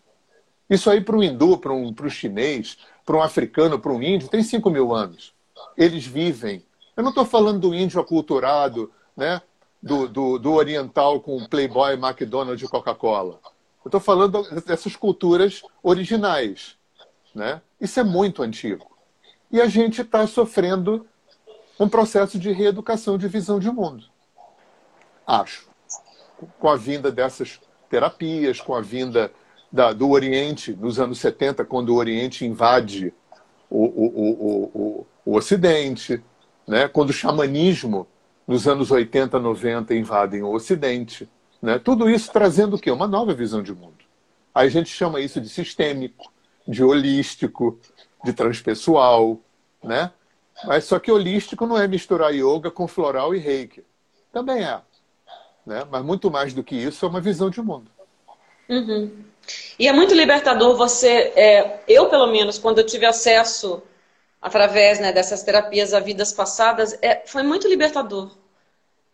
[0.68, 4.28] Isso aí para um hindu, para um, um chinês, para um africano, para um índio,
[4.28, 5.32] tem 5 mil anos.
[5.76, 6.64] Eles vivem.
[6.96, 9.42] Eu não estou falando do índio aculturado, né?
[9.82, 13.40] do, do, do oriental com Playboy, McDonald's e Coca-Cola.
[13.84, 16.76] Eu estou falando dessas culturas originais.
[17.34, 17.60] Né?
[17.80, 18.86] Isso é muito antigo.
[19.50, 21.06] E a gente está sofrendo
[21.80, 24.04] um processo de reeducação de visão de mundo.
[25.26, 25.72] Acho
[26.58, 29.32] com a vinda dessas terapias, com a vinda
[29.72, 33.12] da, do Oriente, nos anos 70, quando o Oriente invade
[33.70, 36.22] o, o, o, o, Ocidente,
[36.68, 36.86] né?
[36.88, 38.06] quando o xamanismo,
[38.46, 41.28] nos anos 80, 90, invadem o Ocidente.
[41.60, 41.78] Né?
[41.78, 42.90] Tudo isso trazendo o quê?
[42.90, 44.04] Uma nova visão de mundo.
[44.54, 46.30] Aí a gente chama isso de sistêmico,
[46.68, 47.78] de holístico,
[48.22, 49.40] de transpessoal,
[49.82, 50.12] né?
[50.64, 53.82] Mas só que holístico não é misturar yoga com floral e reiki.
[54.30, 54.80] Também é.
[55.64, 55.84] Né?
[55.90, 57.90] Mas muito mais do que isso, é uma visão de mundo.
[58.72, 59.10] Uhum.
[59.78, 63.82] E é muito libertador você, é, eu pelo menos, quando eu tive acesso
[64.40, 68.30] através né, dessas terapias a vidas passadas, é, foi muito libertador.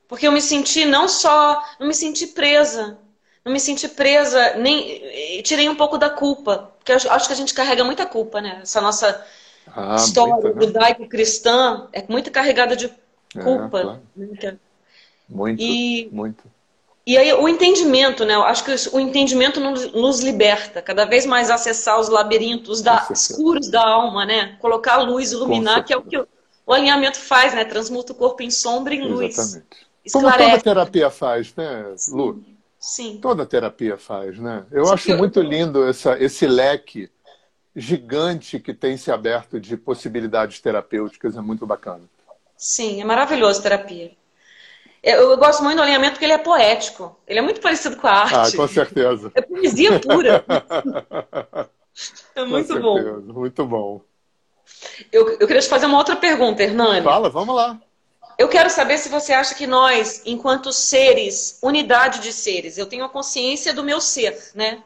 [0.06, 2.98] Porque eu me senti não só, não me senti presa,
[3.44, 6.72] não me senti presa, nem tirei um pouco da culpa.
[6.78, 8.60] Porque eu acho que a gente carrega muita culpa, né?
[8.62, 9.26] Essa nossa
[9.66, 10.62] ah, história né?
[10.62, 13.78] judaico-cristã é muito carregada de é, culpa.
[13.78, 14.60] É, claro.
[15.28, 16.44] Muito, e, muito.
[17.08, 18.34] E aí o entendimento, né?
[18.34, 23.70] Eu acho que o entendimento nos liberta, cada vez mais acessar os labirintos da, escuros
[23.70, 24.58] da alma, né?
[24.60, 26.26] Colocar a luz, iluminar, que é o que o
[26.70, 27.64] alinhamento faz, né?
[27.64, 29.38] Transmuta o corpo em sombra em luz.
[29.38, 29.86] Exatamente.
[30.12, 32.44] Como toda terapia faz, né, Lu?
[32.78, 33.18] Sim.
[33.22, 34.66] Toda terapia faz, né?
[34.70, 34.92] Eu Sim.
[34.92, 37.10] acho muito lindo essa, esse leque
[37.74, 42.02] gigante que tem se aberto de possibilidades terapêuticas, é muito bacana.
[42.54, 44.17] Sim, é maravilhoso terapia.
[45.02, 47.16] Eu, eu, gosto muito do alinhamento porque ele é poético.
[47.26, 48.54] Ele é muito parecido com a arte.
[48.54, 49.30] Ah, com certeza.
[49.34, 50.44] É poesia pura.
[52.34, 53.20] é muito com bom.
[53.20, 54.00] Muito bom.
[55.12, 57.02] Eu, eu queria te fazer uma outra pergunta, Hernani.
[57.02, 57.78] Fala, vamos lá.
[58.36, 63.04] Eu quero saber se você acha que nós, enquanto seres, unidade de seres, eu tenho
[63.04, 64.82] a consciência do meu ser, né?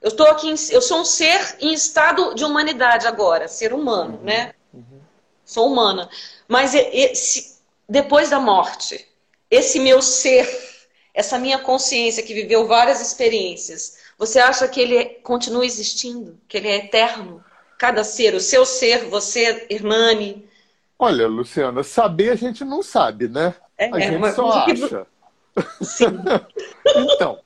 [0.00, 4.24] Eu estou aqui, eu sou um ser em estado de humanidade agora, ser humano, uhum,
[4.24, 4.54] né?
[4.72, 5.00] Uhum.
[5.44, 6.08] Sou humana.
[6.48, 9.05] Mas esse, depois da morte,
[9.50, 10.48] esse meu ser,
[11.14, 16.38] essa minha consciência que viveu várias experiências, você acha que ele continua existindo?
[16.48, 17.44] Que ele é eterno?
[17.78, 20.46] Cada ser, o seu ser, você, Hernani,
[20.98, 23.54] Olha, Luciana, saber a gente não sabe, né?
[23.76, 25.06] É, a gente só acha.
[25.82, 26.06] Sim.
[26.96, 27.38] então,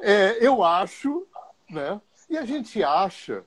[0.00, 1.26] é, eu acho,
[1.70, 2.00] né?
[2.28, 3.44] E a gente acha,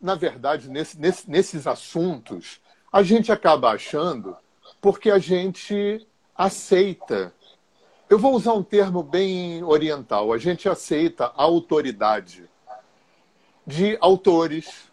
[0.00, 2.60] na verdade, nesse, nesse, nesses assuntos,
[2.92, 4.36] a gente acaba achando
[4.80, 7.34] porque a gente aceita.
[8.12, 10.34] Eu vou usar um termo bem oriental.
[10.34, 12.44] A gente aceita a autoridade
[13.66, 14.92] de autores,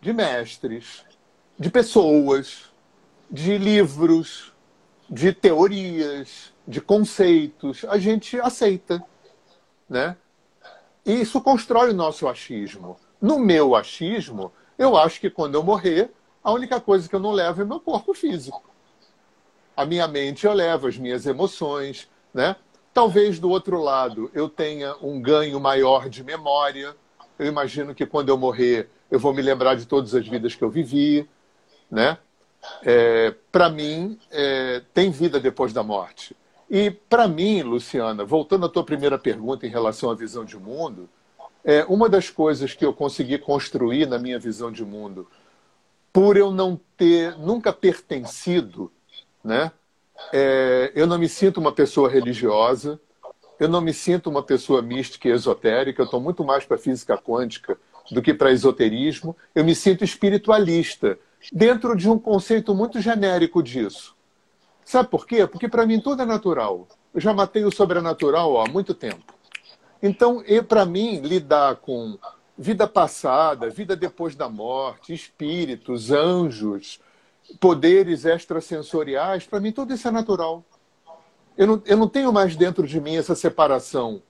[0.00, 1.04] de mestres,
[1.58, 2.72] de pessoas,
[3.30, 4.54] de livros,
[5.06, 9.04] de teorias, de conceitos, a gente aceita,
[9.86, 10.16] né?
[11.04, 12.96] E isso constrói o nosso achismo.
[13.20, 16.10] No meu achismo, eu acho que quando eu morrer,
[16.42, 18.64] a única coisa que eu não levo é meu corpo físico.
[19.76, 22.54] A minha mente eu levo, as minhas emoções, né?
[22.94, 26.94] Talvez do outro lado eu tenha um ganho maior de memória.
[27.38, 30.62] Eu imagino que quando eu morrer, eu vou me lembrar de todas as vidas que
[30.62, 31.28] eu vivi,
[31.90, 32.18] né?
[32.82, 36.36] é, para mim, é, tem vida depois da morte.
[36.68, 41.08] E para mim, Luciana, voltando à tua primeira pergunta em relação à visão de mundo,
[41.64, 45.28] é, uma das coisas que eu consegui construir na minha visão de mundo,
[46.12, 48.90] por eu não ter nunca pertencido,
[49.44, 49.70] né?
[50.32, 53.00] É, eu não me sinto uma pessoa religiosa,
[53.58, 57.16] eu não me sinto uma pessoa mística e esotérica, eu estou muito mais para física
[57.16, 57.78] quântica
[58.10, 59.36] do que para esoterismo.
[59.54, 61.18] Eu me sinto espiritualista
[61.52, 64.14] dentro de um conceito muito genérico disso.
[64.84, 65.46] Sabe por quê?
[65.46, 66.86] Porque para mim tudo é natural.
[67.12, 69.34] Eu já matei o sobrenatural há muito tempo.
[70.02, 72.18] Então, para mim, lidar com
[72.56, 77.00] vida passada, vida depois da morte, espíritos, anjos,
[77.60, 80.64] poderes extrasensoriais, para mim tudo isso é natural.
[81.56, 84.22] Eu não, eu não tenho mais dentro de mim essa separação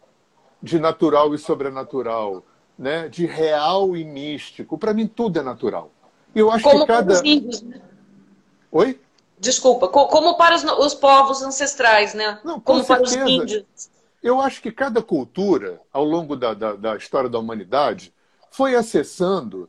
[0.62, 2.44] de natural e sobrenatural,
[2.78, 3.08] né?
[3.08, 4.78] de real e místico.
[4.78, 5.90] Para mim tudo é natural.
[6.34, 7.22] Eu acho como que cada...
[7.22, 7.80] né?
[8.70, 9.00] Oi?
[9.38, 12.40] Desculpa, como para os, os povos ancestrais, né?
[12.44, 13.16] Não, com como certeza.
[13.16, 13.64] para os índios.
[14.22, 18.12] Eu acho que cada cultura, ao longo da, da, da história da humanidade,
[18.50, 19.68] foi acessando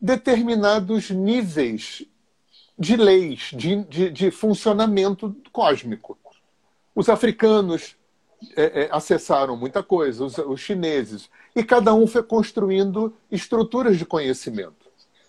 [0.00, 2.04] determinados níveis
[2.78, 6.18] de leis, de, de, de funcionamento cósmico.
[6.94, 7.96] Os africanos
[8.56, 14.04] é, é, acessaram muita coisa, os, os chineses, e cada um foi construindo estruturas de
[14.04, 14.86] conhecimento.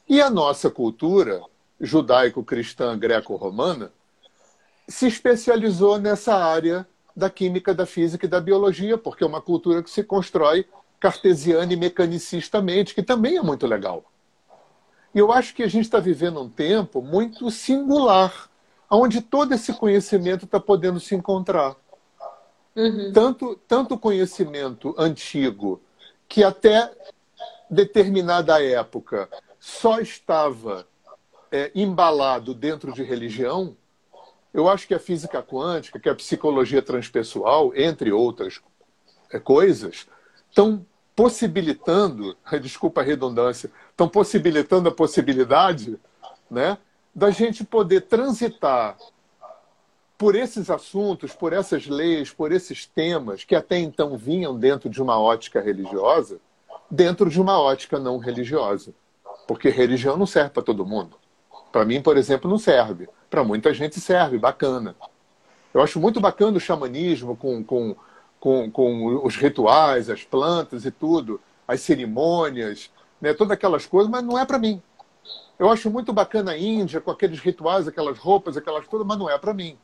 [0.08, 1.42] E a nossa cultura
[1.80, 3.92] judaico-cristã greco-romana
[4.88, 9.84] se especializou nessa área da química, da física e da biologia, porque é uma cultura
[9.84, 10.66] que se constrói
[11.00, 14.04] cartesiana e mecanicistamente, que também é muito legal.
[15.18, 18.52] E eu acho que a gente está vivendo um tempo muito singular,
[18.88, 21.76] onde todo esse conhecimento está podendo se encontrar.
[22.76, 23.12] Uhum.
[23.12, 25.82] Tanto, tanto conhecimento antigo,
[26.30, 26.92] que até
[27.68, 29.28] determinada época
[29.60, 30.88] só estava
[31.52, 33.76] é, embalado dentro de religião,
[34.54, 38.62] eu acho que a física quântica, que a psicologia transpessoal, entre outras
[39.32, 40.06] é, coisas,
[40.48, 40.86] estão
[41.18, 46.00] possibilitando, desculpa a redundância, estão possibilitando a possibilidade
[46.50, 46.78] né,
[47.14, 48.96] da gente poder transitar
[50.16, 55.02] por esses assuntos, por essas leis, por esses temas que até então vinham dentro de
[55.02, 56.40] uma ótica religiosa,
[56.90, 58.94] dentro de uma ótica não religiosa.
[59.48, 61.16] Porque religião não serve para todo mundo.
[61.72, 63.10] Para mim, por exemplo, não serve.
[63.30, 64.96] Para muita gente serve, bacana.
[65.74, 67.96] Eu acho muito bacana o xamanismo com, com,
[68.40, 74.24] com, com os rituais, as plantas e tudo, as cerimônias, né, todas aquelas coisas, mas
[74.24, 74.82] não é para mim.
[75.60, 79.30] Eu acho muito bacana a Índia com aqueles rituais, aquelas roupas, aquelas coisas, mas não
[79.30, 79.78] é para mim.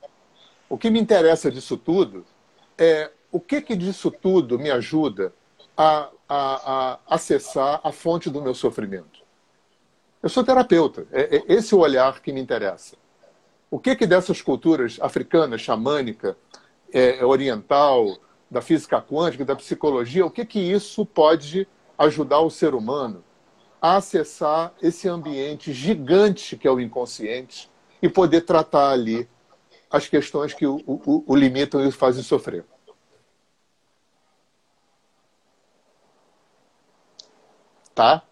[0.70, 2.26] O que me interessa disso tudo
[2.78, 5.34] é o que, que disso tudo me ajuda
[5.76, 9.24] a, a, a acessar a fonte do meu sofrimento?
[10.22, 12.96] Eu sou terapeuta, é, é esse o olhar que me interessa.
[13.70, 16.38] O que, que dessas culturas africanas, xamânica,
[16.94, 18.20] é, oriental,
[18.54, 23.24] da física quântica, da psicologia, o que, que isso pode ajudar o ser humano
[23.82, 27.70] a acessar esse ambiente gigante que é o inconsciente
[28.02, 29.28] e poder tratar ali
[29.90, 32.64] as questões que o, o, o limitam e o fazem sofrer.
[37.94, 38.24] Tá?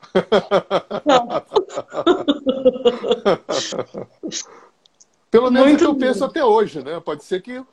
[1.06, 1.46] Não.
[5.32, 7.00] Pelo menos Muito é o que eu penso até hoje, né?
[7.00, 7.64] Pode ser que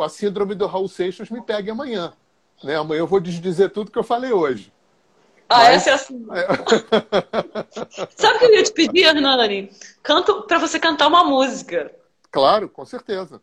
[0.00, 2.12] a síndrome do Raul Seixas me pegue amanhã.
[2.62, 2.76] Né?
[2.76, 4.72] Amanhã eu vou dizer tudo que eu falei hoje.
[5.48, 5.86] Ah, Mas...
[5.86, 6.26] essa é assim.
[8.16, 9.70] Sabe o que eu ia te pedir, Hernani?
[10.02, 11.94] Canto para você cantar uma música.
[12.30, 13.40] Claro, com certeza.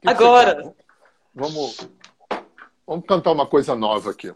[0.00, 0.74] Que Agora.
[1.32, 1.88] Vamos,
[2.86, 4.34] vamos cantar uma coisa nova aqui.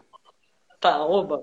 [0.79, 1.41] Tá, oba.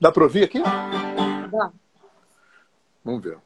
[0.00, 0.62] Dá para ouvir aqui?
[0.62, 1.72] Dá.
[3.04, 3.38] Vamos ver.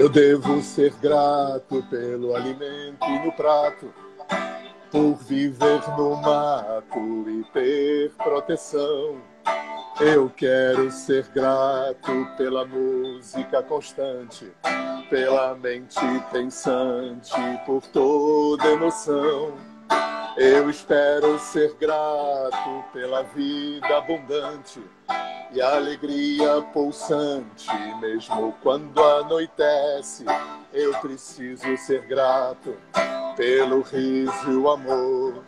[0.00, 3.92] Eu devo ser grato pelo alimento no prato,
[4.90, 9.20] por viver no mato e ter proteção.
[10.00, 14.50] Eu quero ser grato pela música constante,
[15.10, 16.00] pela mente
[16.32, 17.34] pensante,
[17.66, 19.52] por toda emoção.
[20.36, 24.80] Eu espero ser grato pela vida abundante
[25.52, 27.66] e a alegria pulsante,
[28.00, 30.24] mesmo quando anoitece.
[30.72, 32.76] Eu preciso ser grato
[33.36, 35.44] pelo riso e o amor,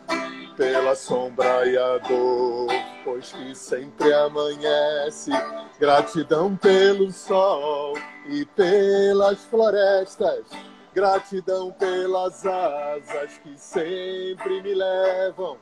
[0.57, 2.67] pela sombra e a dor,
[3.05, 5.31] pois que sempre amanhece.
[5.79, 7.95] Gratidão pelo sol
[8.27, 10.45] e pelas florestas
[10.95, 15.57] Gratidão pelas asas que sempre me levam,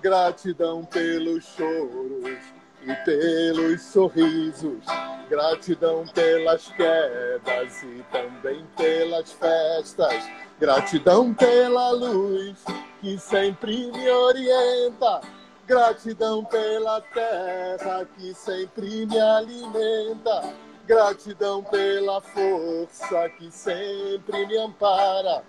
[0.00, 2.40] gratidão pelos choros
[2.82, 4.84] e pelos sorrisos,
[5.30, 12.58] gratidão pelas quedas e também pelas festas, gratidão pela luz
[13.00, 15.20] que sempre me orienta,
[15.64, 25.42] gratidão pela terra que sempre me alimenta Gratidão pela força que sempre me ampara.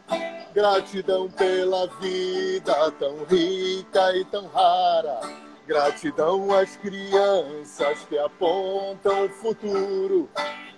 [0.53, 5.19] Gratidão pela vida tão rica e tão rara.
[5.65, 10.29] Gratidão às crianças que apontam o futuro.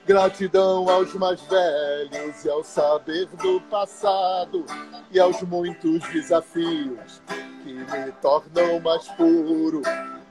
[0.05, 4.63] Gratidão aos mais velhos e ao saber do passado
[5.09, 7.19] e aos muitos desafios
[7.63, 9.81] que me tornam mais puro.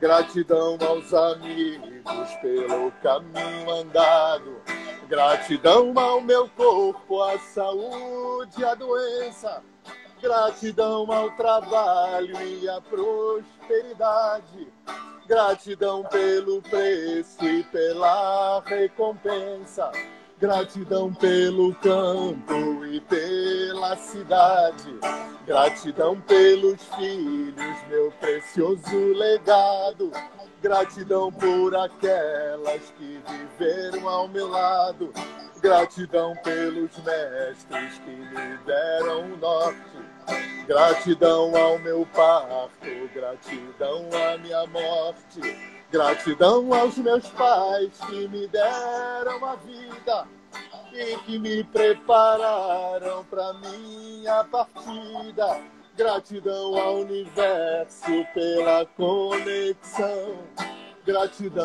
[0.01, 4.63] Gratidão aos amigos pelo caminho andado.
[5.09, 9.63] Gratidão ao meu corpo, à saúde, à doença.
[10.25, 14.73] Gratidão ao trabalho e à prosperidade.
[15.29, 19.93] Gratidão pelo preço e pela recompensa.
[20.41, 24.99] Gratidão pelo campo e pela cidade.
[25.47, 30.11] Gratidão pelos filhos, meu precioso legado.
[30.63, 35.13] Gratidão por aquelas que viveram ao meu lado.
[35.61, 40.14] Gratidão pelos mestres que me deram o norte.
[40.67, 45.41] Gratidão ao meu parto, gratidão à minha morte.
[45.91, 50.27] Gratidão aos meus pais que me deram a vida
[50.93, 55.61] e que me prepararam para minha partida.
[55.97, 60.39] Gratidão ao universo pela conexão.
[61.05, 61.65] Gratidão.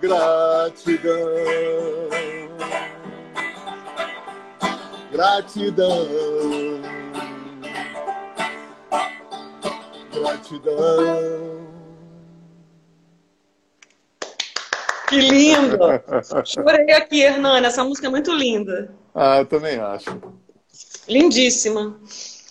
[0.00, 1.12] Gratidão.
[5.12, 6.08] Gratidão.
[10.10, 11.62] Gratidão.
[15.10, 15.78] Que lindo!
[16.46, 17.66] Chorei aqui, Hernani.
[17.66, 18.94] Essa música é muito linda.
[19.14, 20.18] Ah, eu também acho.
[21.06, 22.00] Lindíssima.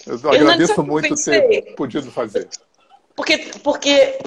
[0.05, 2.47] Eu agradeço muito ter podido fazer.
[3.15, 4.19] Porque, porque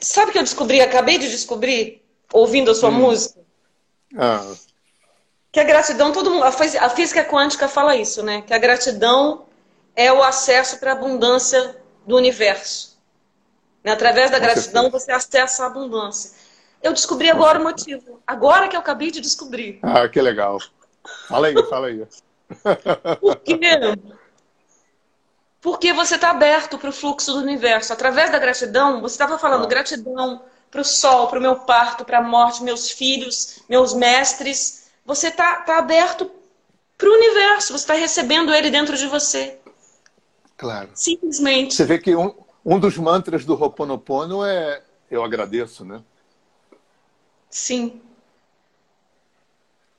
[0.00, 0.80] sabe o que eu descobri?
[0.80, 2.02] Acabei de descobrir,
[2.32, 3.00] ouvindo a sua hum.
[3.00, 3.38] música.
[4.16, 4.54] Ah.
[5.56, 6.44] Que a gratidão, todo mundo.
[6.44, 8.42] A física quântica fala isso, né?
[8.42, 9.46] Que a gratidão
[9.94, 12.98] é o acesso para a abundância do universo.
[13.82, 13.90] Né?
[13.90, 16.32] Através da gratidão você acessa a abundância.
[16.82, 18.20] Eu descobri agora o motivo.
[18.26, 19.78] Agora que eu acabei de descobrir.
[19.82, 20.58] Ah, que legal.
[21.26, 22.06] Fala aí, fala aí.
[23.18, 23.56] Por quê?
[25.62, 27.94] Porque você está aberto para o fluxo do universo.
[27.94, 29.68] Através da gratidão, você estava falando ah.
[29.68, 34.75] gratidão para o sol, para o meu parto, para a morte, meus filhos, meus mestres.
[35.06, 36.30] Você está tá aberto
[36.98, 39.58] para o universo, você está recebendo ele dentro de você.
[40.56, 40.90] Claro.
[40.94, 41.74] Simplesmente.
[41.74, 42.34] Você vê que um,
[42.64, 46.02] um dos mantras do Ho'oponopono é eu agradeço, né?
[47.48, 48.00] Sim.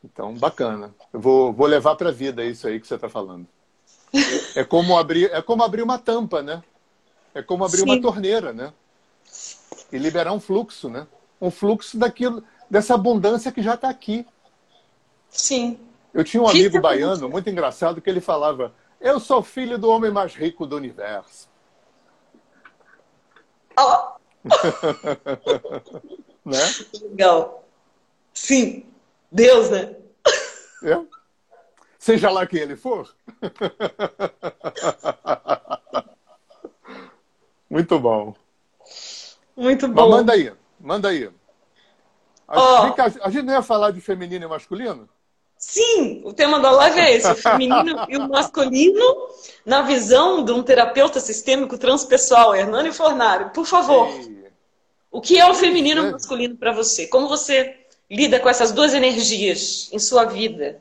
[0.03, 0.93] Então, bacana.
[1.13, 3.47] Eu vou, vou levar para a vida isso aí que você está falando.
[4.55, 6.63] É como abrir, é como abrir uma tampa, né?
[7.33, 7.85] É como abrir Sim.
[7.85, 8.73] uma torneira, né?
[9.91, 11.07] E liberar um fluxo, né?
[11.39, 14.25] Um fluxo daquilo, dessa abundância que já está aqui.
[15.29, 15.79] Sim.
[16.13, 20.11] Eu tinha um amigo baiano muito engraçado que ele falava: Eu sou filho do homem
[20.11, 21.47] mais rico do universo.
[23.79, 24.17] Oh.
[26.45, 26.59] né?
[27.01, 27.63] Legal.
[28.33, 28.85] Sim.
[29.31, 29.95] Deus, né?
[30.83, 30.99] É?
[31.99, 33.13] Seja lá quem ele for.
[37.69, 38.33] Muito bom.
[39.55, 40.09] Muito bom.
[40.09, 41.29] Mas manda aí, manda aí.
[42.47, 42.93] A, oh.
[43.23, 45.09] a gente não ia falar de feminino e masculino?
[45.57, 49.03] Sim, o tema da live é esse, o feminino e o masculino
[49.65, 53.51] na visão de um terapeuta sistêmico transpessoal, Hernani Fornari.
[53.53, 54.51] Por favor, Ei.
[55.11, 57.07] o que é o feminino e o masculino para você?
[57.07, 57.75] Como você
[58.09, 60.79] lida com essas duas energias em sua vida?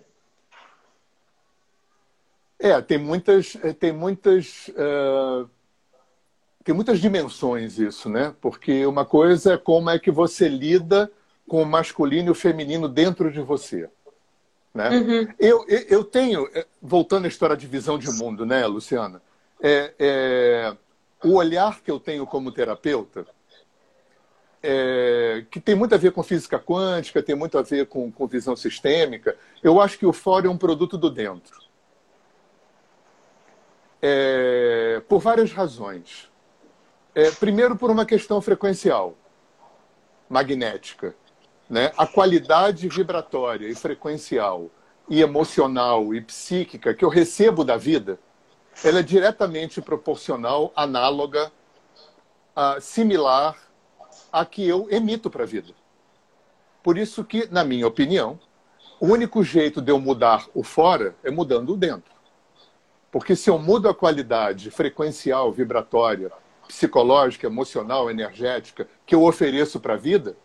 [2.59, 5.49] É, tem muitas, é, tem muitas, uh,
[6.63, 8.35] tem muitas dimensões isso, né?
[8.41, 11.11] Porque uma coisa é como é que você lida
[11.49, 13.89] com o masculino e o feminino dentro de você.
[14.77, 14.91] Né?
[14.91, 15.35] Uhum.
[15.39, 19.23] Eu, eu tenho, é, voltando à história de visão de mundo, né, Luciana?
[19.61, 20.77] É, é,
[21.25, 23.27] o olhar que eu tenho como terapeuta,
[24.63, 28.27] é, que tem muito a ver com física quântica, tem muito a ver com, com
[28.27, 31.59] visão sistêmica, eu acho que o fora é um produto do dentro.
[34.03, 36.31] É, por várias razões.
[37.15, 39.17] É, primeiro, por uma questão frequencial,
[40.29, 41.15] magnética.
[41.69, 41.93] Né?
[41.97, 44.71] A qualidade vibratória e frequencial
[45.09, 48.19] e emocional e psíquica que eu recebo da vida,
[48.85, 51.51] ela é diretamente proporcional, análoga,
[52.57, 53.57] uh, similar
[54.33, 55.73] à que eu emito para a vida.
[56.83, 58.39] Por isso que, na minha opinião,
[59.01, 62.15] o único jeito de eu mudar o fora é mudando o dentro.
[63.11, 66.31] Porque se eu mudo a qualidade frequencial, vibratória,
[66.67, 70.37] psicológica, emocional, energética que eu ofereço para a vida,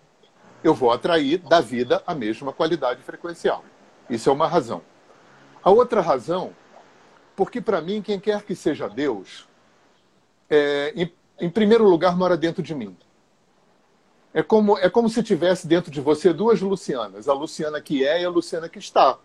[0.63, 3.63] eu vou atrair da vida a mesma qualidade frequencial.
[4.09, 4.81] Isso é uma razão.
[5.63, 6.51] A outra razão,
[7.35, 9.47] porque para mim, quem quer que seja Deus,
[10.49, 12.95] é, em, em, primeiro lugar, mora dentro de mim.
[14.33, 18.21] É como, é como se tivesse dentro de você duas Lucianas, a Luciana que é
[18.21, 19.17] e a Luciana que está.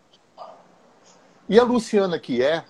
[1.48, 2.64] E a Luciana que é,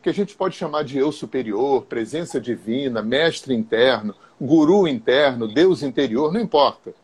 [0.00, 5.82] que a gente pode chamar de eu superior, presença divina, mestre interno, guru interno, Deus
[5.82, 6.94] interior, não importa.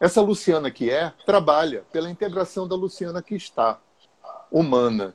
[0.00, 3.80] Essa Luciana que é, trabalha pela integração da Luciana que está,
[4.50, 5.14] humana,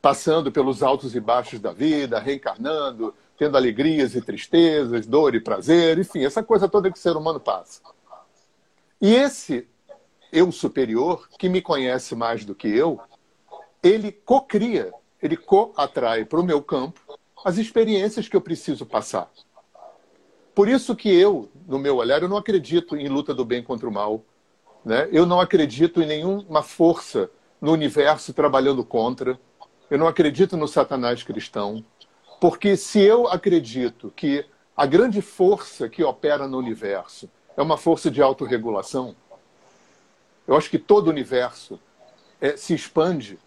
[0.00, 5.98] passando pelos altos e baixos da vida, reencarnando, tendo alegrias e tristezas, dor e prazer,
[5.98, 7.80] enfim, essa coisa toda que o ser humano passa.
[9.00, 9.68] E esse
[10.32, 13.00] eu superior, que me conhece mais do que eu,
[13.82, 14.92] ele cocria,
[15.22, 17.00] ele co-atrai para o meu campo
[17.44, 19.30] as experiências que eu preciso passar.
[20.58, 23.88] Por isso que eu, no meu olhar, eu não acredito em luta do bem contra
[23.88, 24.24] o mal.
[24.84, 25.08] Né?
[25.12, 27.30] Eu não acredito em nenhuma força
[27.60, 29.38] no universo trabalhando contra.
[29.88, 31.84] Eu não acredito no satanás cristão.
[32.40, 34.44] Porque se eu acredito que
[34.76, 39.14] a grande força que opera no universo é uma força de autorregulação,
[40.44, 41.78] eu acho que todo o universo
[42.40, 43.38] é, se expande,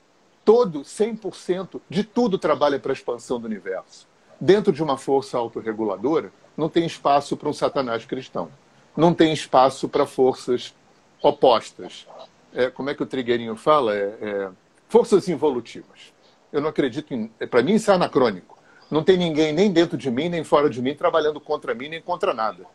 [0.45, 4.07] todo, 100% de tudo trabalha para a expansão do universo.
[4.39, 8.51] Dentro de uma força autorreguladora, não tem espaço para um satanás cristão.
[8.95, 10.73] Não tem espaço para forças
[11.21, 12.07] opostas.
[12.53, 13.95] É, como é que o Trigueirinho fala?
[13.95, 14.49] É, é,
[14.89, 16.13] forças involutivas.
[16.51, 17.27] Eu não acredito em.
[17.49, 18.57] Para mim, isso é anacrônico.
[18.89, 22.01] Não tem ninguém nem dentro de mim, nem fora de mim, trabalhando contra mim, nem
[22.01, 22.65] contra nada.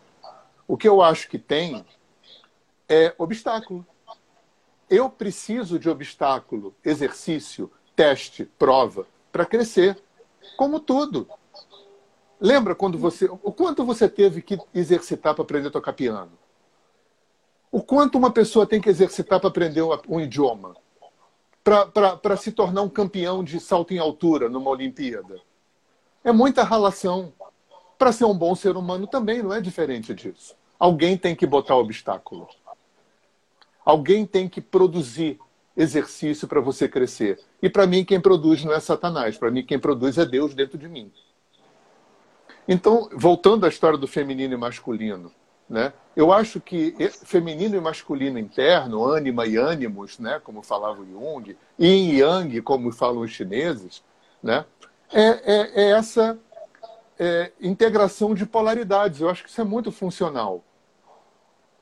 [0.67, 1.85] O que eu acho que tem
[2.89, 3.87] é obstáculo.
[4.89, 10.01] Eu preciso de obstáculo, exercício, teste, prova, para crescer.
[10.57, 11.29] Como tudo.
[12.41, 13.27] Lembra quando você.
[13.43, 16.33] O quanto você teve que exercitar para aprender a tocar piano?
[17.71, 20.77] O quanto uma pessoa tem que exercitar para aprender um idioma?
[21.65, 25.41] Para se tornar um campeão de salto em altura numa Olimpíada?
[26.23, 27.33] É muita ralação.
[27.99, 30.55] Para ser um bom ser humano também não é diferente disso.
[30.79, 32.47] Alguém tem que botar obstáculo.
[33.85, 35.39] Alguém tem que produzir
[35.77, 37.39] exercício para você crescer.
[37.63, 39.37] E para mim, quem produz não é Satanás.
[39.39, 41.11] Para mim, quem produz é Deus dentro de mim.
[42.69, 45.33] Então, voltando à história do feminino e masculino,
[45.69, 45.93] Né?
[46.15, 46.95] Eu acho que
[47.25, 52.63] feminino e masculino interno, ânima e ânimos, né, como falava o Jung, yin e yang,
[52.63, 54.03] como falam os chineses,
[54.41, 54.65] né,
[55.13, 56.39] é, é, é essa
[57.19, 59.21] é, integração de polaridades.
[59.21, 60.63] Eu acho que isso é muito funcional.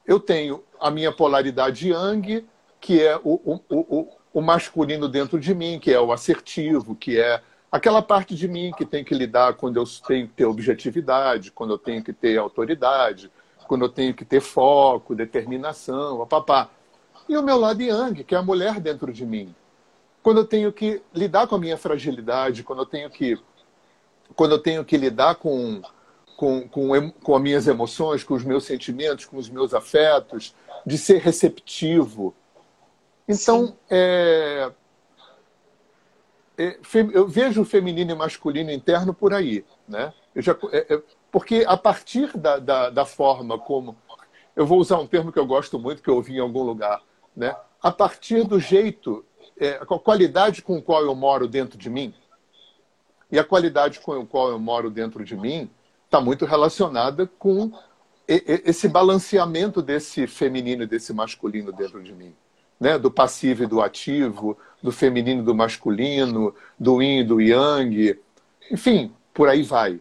[0.06, 2.46] Eu tenho a minha polaridade yang,
[2.80, 7.18] que é o, o, o, o masculino dentro de mim, que é o assertivo, que
[7.18, 7.40] é
[7.74, 11.72] aquela parte de mim que tem que lidar quando eu tenho que ter objetividade, quando
[11.72, 13.32] eu tenho que ter autoridade,
[13.66, 16.70] quando eu tenho que ter foco, determinação, papá.
[17.28, 19.52] E o meu lado yang, que é a mulher dentro de mim.
[20.22, 23.36] Quando eu tenho que lidar com a minha fragilidade, quando eu tenho que,
[24.36, 25.82] quando eu tenho que lidar com,
[26.36, 30.54] com, com, com as minhas emoções, com os meus sentimentos, com os meus afetos,
[30.86, 32.36] de ser receptivo.
[33.26, 34.72] Então, é, é,
[37.12, 39.64] eu vejo o feminino e masculino interno por aí.
[39.88, 40.12] Né?
[40.34, 43.96] Eu já, é, é porque a partir da, da, da, forma como.
[44.54, 47.02] Eu vou usar um termo que eu gosto muito, que eu ouvi em algum lugar.
[47.36, 47.54] Né?
[47.82, 49.24] A partir do jeito,
[49.58, 52.14] é, a qualidade com a qual eu moro dentro de mim,
[53.30, 55.68] e a qualidade com a qual eu moro dentro de mim
[56.04, 57.72] está muito relacionada com
[58.26, 62.34] esse balanceamento desse feminino e desse masculino dentro de mim.
[62.78, 62.98] Né?
[62.98, 68.18] Do passivo e do ativo, do feminino e do masculino, do yin e do yang.
[68.70, 70.00] Enfim, por aí vai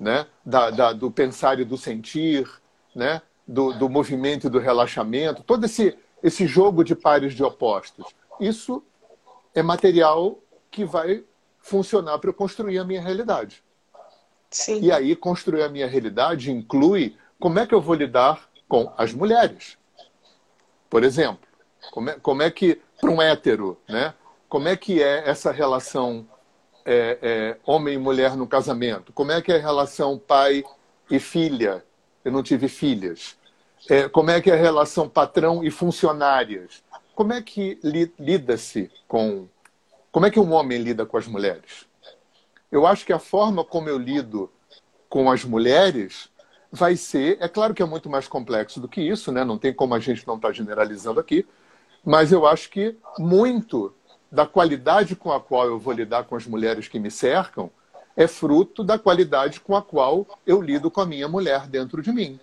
[0.00, 0.26] né?
[0.44, 2.50] Da, da, do pensar e do sentir,
[2.94, 3.20] né?
[3.46, 8.06] do, do movimento e do relaxamento, todo esse, esse jogo de pares de opostos.
[8.40, 8.82] Isso
[9.54, 10.38] é material
[10.70, 11.24] que vai
[11.58, 13.62] funcionar para eu construir a minha realidade.
[14.50, 14.80] Sim.
[14.80, 19.12] E aí, construir a minha realidade inclui como é que eu vou lidar com as
[19.12, 19.76] mulheres.
[20.88, 21.46] Por exemplo,
[21.90, 24.14] como é, como é que, para um hétero, né?
[24.48, 26.26] como é que é essa relação
[26.84, 29.12] é, é, homem e mulher no casamento?
[29.12, 30.64] Como é que é a relação pai
[31.10, 31.84] e filha?
[32.24, 33.36] Eu não tive filhas.
[33.88, 36.82] É, como é que é a relação patrão e funcionárias?
[37.14, 39.46] Como é que li, lida-se com...
[40.10, 41.86] Como é que um homem lida com as mulheres?
[42.70, 44.50] Eu acho que a forma como eu lido
[45.08, 46.28] com as mulheres
[46.72, 47.38] vai ser...
[47.40, 49.44] É claro que é muito mais complexo do que isso, né?
[49.44, 51.46] não tem como a gente não estar tá generalizando aqui,
[52.04, 53.94] mas eu acho que muito
[54.30, 57.70] da qualidade com a qual eu vou lidar com as mulheres que me cercam
[58.16, 62.12] é fruto da qualidade com a qual eu lido com a minha mulher dentro de
[62.12, 62.38] mim,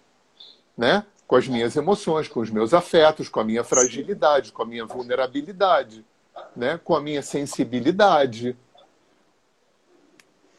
[0.78, 1.05] né?
[1.26, 4.86] Com as minhas emoções, com os meus afetos, com a minha fragilidade, com a minha
[4.86, 6.05] vulnerabilidade,
[6.55, 6.80] né?
[6.84, 8.55] Com a minha sensibilidade,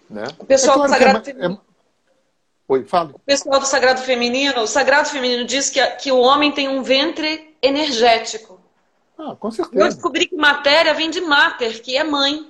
[0.08, 0.24] né?
[0.38, 1.62] O pessoal é claro do Sagrado é, Feminino.
[1.64, 1.68] É...
[2.70, 3.10] Oi, fala.
[3.14, 6.82] O pessoal do Sagrado Feminino, o Sagrado Feminino diz que, que o homem tem um
[6.82, 8.60] ventre energético.
[9.18, 9.84] Ah, com certeza.
[9.84, 12.48] Eu descobri que matéria vem de mater, que é mãe.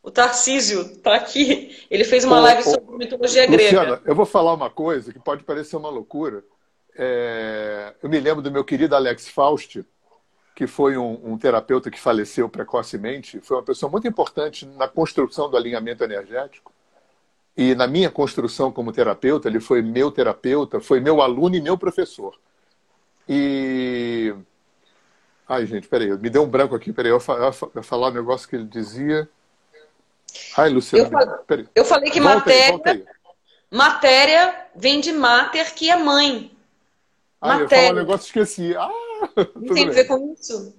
[0.00, 1.76] O Tarcísio está aqui.
[1.90, 3.80] Ele fez uma live sobre mitologia grega.
[3.80, 6.44] Luciana, eu vou falar uma coisa que pode parecer uma loucura.
[6.96, 7.94] É...
[8.00, 9.84] Eu me lembro do meu querido Alex Faust,
[10.54, 13.40] que foi um, um, terapeuta que faleceu precocemente.
[13.40, 16.72] Foi uma pessoa muito importante na construção do alinhamento energético.
[17.56, 21.76] E na minha construção como terapeuta, ele foi meu terapeuta, foi meu aluno e meu
[21.76, 22.38] professor.
[23.28, 24.34] E
[25.48, 27.20] Ai, gente, peraí, me deu um branco aqui, peraí, eu
[27.74, 29.28] ia falar um negócio que ele dizia.
[30.56, 31.10] Ai, Luciano,
[31.48, 33.04] eu, eu falei que volta matéria, aí,
[33.70, 36.50] matéria vem de mater, que é mãe.
[37.40, 37.64] Ah, matéria.
[37.64, 38.74] eu falar um negócio esqueci.
[38.76, 38.88] Ah,
[39.56, 40.74] Não tem a ver com isso.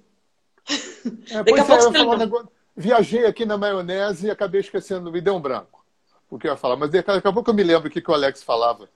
[1.30, 2.48] É, Daqui a é, pouco eu negócio...
[2.76, 5.84] Viajei aqui na maionese e acabei esquecendo, me deu um branco.
[6.28, 8.10] O que eu ia falar, mas daqui a pouco eu me lembro o que, que
[8.10, 8.88] o Alex falava.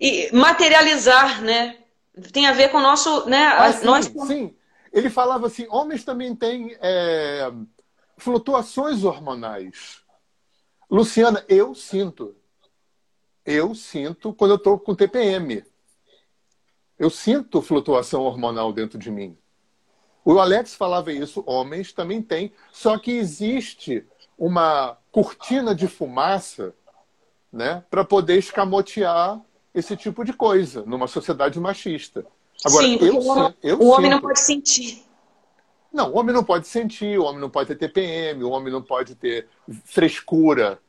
[0.00, 1.76] E materializar, né?
[2.32, 3.28] Tem a ver com o nosso.
[3.28, 4.06] Né, ah, sim, nós...
[4.26, 4.55] sim.
[4.96, 7.52] Ele falava assim: homens também têm é,
[8.16, 10.02] flutuações hormonais.
[10.90, 12.34] Luciana, eu sinto.
[13.44, 15.62] Eu sinto quando eu estou com TPM.
[16.98, 19.36] Eu sinto flutuação hormonal dentro de mim.
[20.24, 24.04] O Alex falava isso, homens também têm, só que existe
[24.36, 26.74] uma cortina de fumaça
[27.52, 29.40] né, para poder escamotear
[29.74, 32.26] esse tipo de coisa numa sociedade machista.
[32.64, 35.04] Agora, Sim, eu, o, eu o homem não pode sentir.
[35.92, 38.82] Não, o homem não pode sentir, o homem não pode ter TPM, o homem não
[38.82, 39.48] pode ter
[39.84, 40.80] frescura.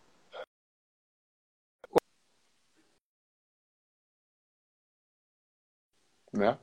[6.33, 6.57] Né?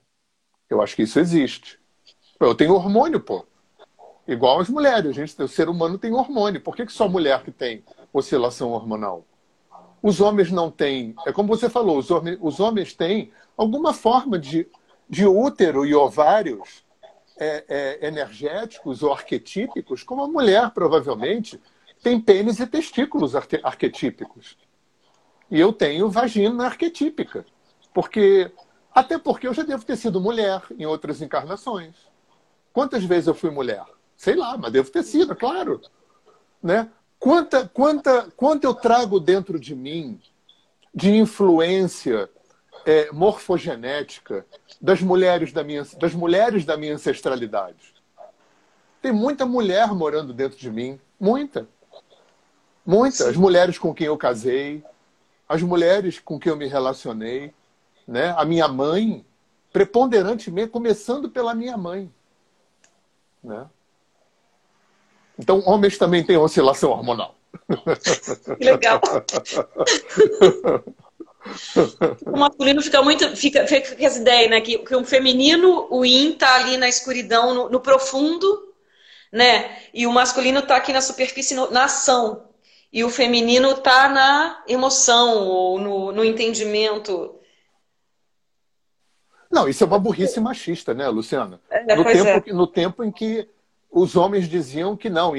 [0.68, 1.80] Eu acho que isso existe.
[2.38, 3.46] Eu tenho hormônio, pô.
[4.26, 5.10] Igual as mulheres.
[5.10, 6.60] A gente, o ser humano tem hormônio.
[6.60, 9.24] Por que, que só mulher que tem oscilação hormonal?
[10.02, 11.14] Os homens não têm.
[11.26, 14.68] É como você falou, os homens, os homens têm alguma forma de
[15.08, 16.84] de útero e ovários
[17.36, 21.60] é, é, energéticos ou arquetípicos, como a mulher provavelmente
[22.02, 24.56] tem pênis e testículos arquetípicos.
[25.50, 27.46] E eu tenho vagina arquetípica.
[27.92, 28.50] Porque,
[28.92, 31.94] até porque eu já devo ter sido mulher em outras encarnações.
[32.72, 33.84] Quantas vezes eu fui mulher?
[34.16, 35.80] Sei lá, mas devo ter sido, claro.
[36.62, 36.90] Né?
[37.18, 40.20] Quanta, quanta, quanto eu trago dentro de mim
[40.94, 42.28] de influência
[42.86, 44.46] é, morfogenética
[44.80, 47.94] das mulheres da minha, das mulheres da minha ancestralidade.
[49.00, 51.68] Tem muita mulher morando dentro de mim, muita.
[52.84, 53.28] Muita.
[53.28, 54.84] As mulheres com quem eu casei,
[55.48, 57.52] as mulheres com quem eu me relacionei,
[58.06, 58.34] né?
[58.36, 59.24] A minha mãe,
[59.72, 62.12] preponderantemente, começando pela minha mãe,
[63.42, 63.66] né?
[65.38, 67.34] Então, homens também têm oscilação hormonal.
[68.58, 69.00] Que legal.
[72.26, 73.36] O masculino fica muito.
[73.36, 74.60] Fica, fica essa ideia, né?
[74.60, 78.72] Que, que o feminino, o yin, tá ali na escuridão, no, no profundo,
[79.30, 79.76] né?
[79.92, 82.48] E o masculino tá aqui na superfície, no, na ação.
[82.92, 87.34] E o feminino tá na emoção, ou no, no entendimento.
[89.50, 91.60] Não, isso é uma burrice machista, né, Luciana?
[91.70, 92.52] É, no, tempo, é.
[92.52, 93.48] no tempo em que
[93.90, 95.34] os homens diziam que não,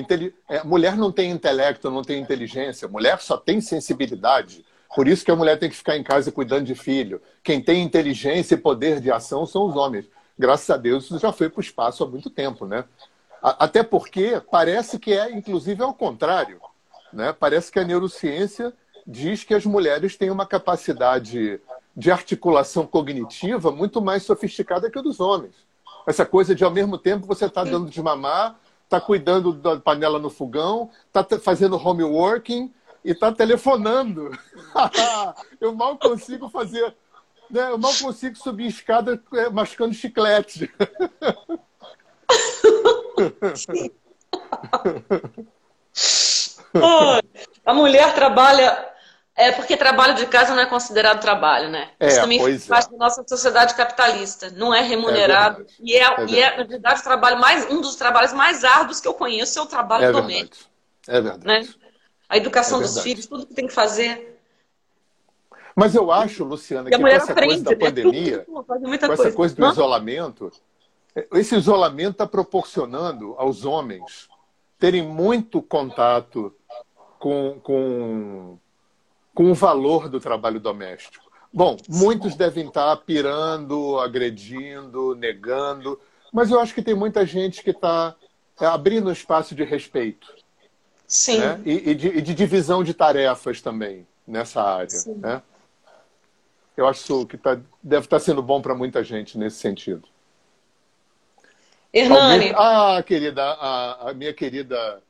[0.47, 4.65] é, mulher não tem intelecto, não tem inteligência, mulher só tem sensibilidade.
[4.93, 7.21] Por isso que a mulher tem que ficar em casa cuidando de filho.
[7.43, 10.05] Quem tem inteligência e poder de ação são os homens.
[10.37, 12.83] Graças a Deus isso já foi para o espaço há muito tempo, né?
[13.41, 16.59] Até porque parece que é, inclusive, ao contrário.
[17.13, 17.31] Né?
[17.31, 18.73] Parece que a neurociência
[19.05, 21.61] diz que as mulheres têm uma capacidade
[21.95, 25.53] de articulação cognitiva muito mais sofisticada que a dos homens.
[26.07, 30.19] Essa coisa de, ao mesmo tempo, você está dando de mamar, está cuidando da panela
[30.19, 32.73] no fogão, está fazendo homeworking,
[33.05, 34.31] e está telefonando.
[35.61, 36.93] eu mal consigo fazer.
[37.49, 37.69] Né?
[37.69, 40.73] Eu mal consigo subir escada é, mascando chiclete.
[47.63, 48.93] a mulher trabalha.
[49.37, 51.89] É porque trabalho de casa não é considerado trabalho, né?
[51.99, 52.91] É, Isso também faz parte é.
[52.91, 54.49] da nossa sociedade capitalista.
[54.51, 55.63] Não é remunerado.
[55.63, 58.63] É e, é, é e é, na verdade, o trabalho mais, um dos trabalhos mais
[58.63, 60.71] árduos que eu conheço é o trabalho é doméstico.
[61.05, 61.45] É verdade.
[61.45, 61.67] Né?
[62.27, 64.39] A educação é dos filhos, tudo que tem que fazer.
[65.75, 67.77] Mas eu acho, Luciana, que com essa aprende, coisa da né?
[67.77, 70.51] pandemia, com essa coisa do isolamento,
[71.33, 74.29] esse isolamento está proporcionando aos homens
[74.79, 76.53] terem muito contato
[77.19, 78.57] com, com,
[79.33, 81.25] com o valor do trabalho doméstico.
[81.53, 85.99] Bom, muitos devem estar tá pirando, agredindo, negando,
[86.33, 88.13] mas eu acho que tem muita gente que está
[88.59, 90.27] é, abrindo um espaço de respeito.
[91.07, 91.39] Sim.
[91.39, 91.61] Né?
[91.65, 94.89] E, e, de, e, de, divisão de tarefas também nessa área.
[94.89, 95.15] Sim.
[95.15, 95.41] Né?
[96.75, 100.07] Eu acho que tá, deve estar tá sendo bom para muita gente nesse sentido.
[101.93, 102.49] Hernani.
[102.49, 102.53] Alguém...
[102.55, 105.01] Ah, querida, a, a minha querida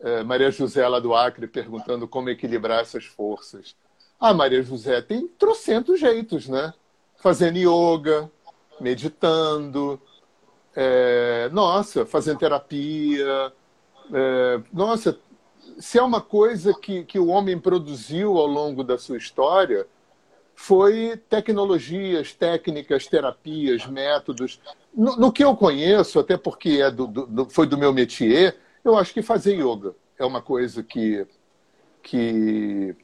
[0.00, 3.74] é, Maria José lá do Acre perguntando como equilibrar essas forças.
[4.20, 6.72] Ah, Maria José, tem trocentos jeitos, né?
[7.16, 8.30] Fazendo yoga,
[8.80, 10.00] meditando,
[10.74, 13.52] é, nossa, fazendo terapia,
[14.12, 15.18] é, nossa,
[15.78, 19.86] se é uma coisa que, que o homem produziu ao longo da sua história,
[20.54, 24.60] foi tecnologias, técnicas, terapias, métodos.
[24.94, 28.96] No, no que eu conheço, até porque é do, do, foi do meu métier, eu
[28.96, 31.26] acho que fazer yoga é uma coisa que,
[32.02, 32.94] que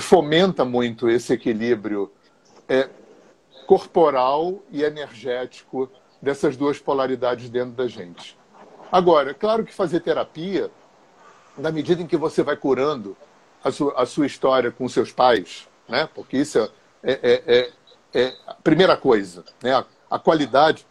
[0.00, 2.10] fomenta muito esse equilíbrio
[2.68, 2.88] é,
[3.66, 8.36] corporal e energético dessas duas polaridades dentro da gente.
[8.94, 10.70] Agora, é claro que fazer terapia,
[11.58, 13.16] na medida em que você vai curando
[13.64, 16.08] a sua, a sua história com seus pais, né?
[16.14, 16.70] porque isso é,
[17.02, 17.72] é, é,
[18.14, 19.74] é a primeira coisa, né?
[19.74, 20.86] a, a qualidade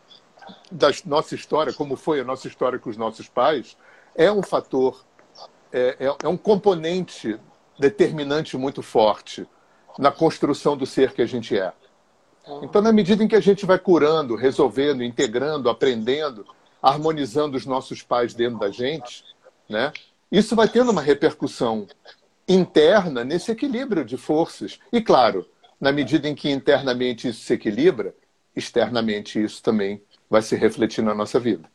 [0.70, 3.78] da nossa história, como foi a nossa história com os nossos pais,
[4.14, 5.02] é um fator,
[5.72, 7.40] é, é, é um componente
[7.80, 9.48] determinante muito forte
[9.98, 11.72] na construção do ser que a gente é.
[12.62, 16.46] Então, na medida em que a gente vai curando, resolvendo, integrando, aprendendo,
[16.84, 19.24] harmonizando os nossos pais dentro da gente,
[19.70, 19.94] né?
[20.30, 21.88] Isso vai tendo uma repercussão
[22.48, 24.80] interna nesse equilíbrio de forças.
[24.92, 25.48] E claro,
[25.80, 28.14] na medida em que internamente isso se equilibra,
[28.54, 31.72] externamente isso também vai se refletir na nossa vida.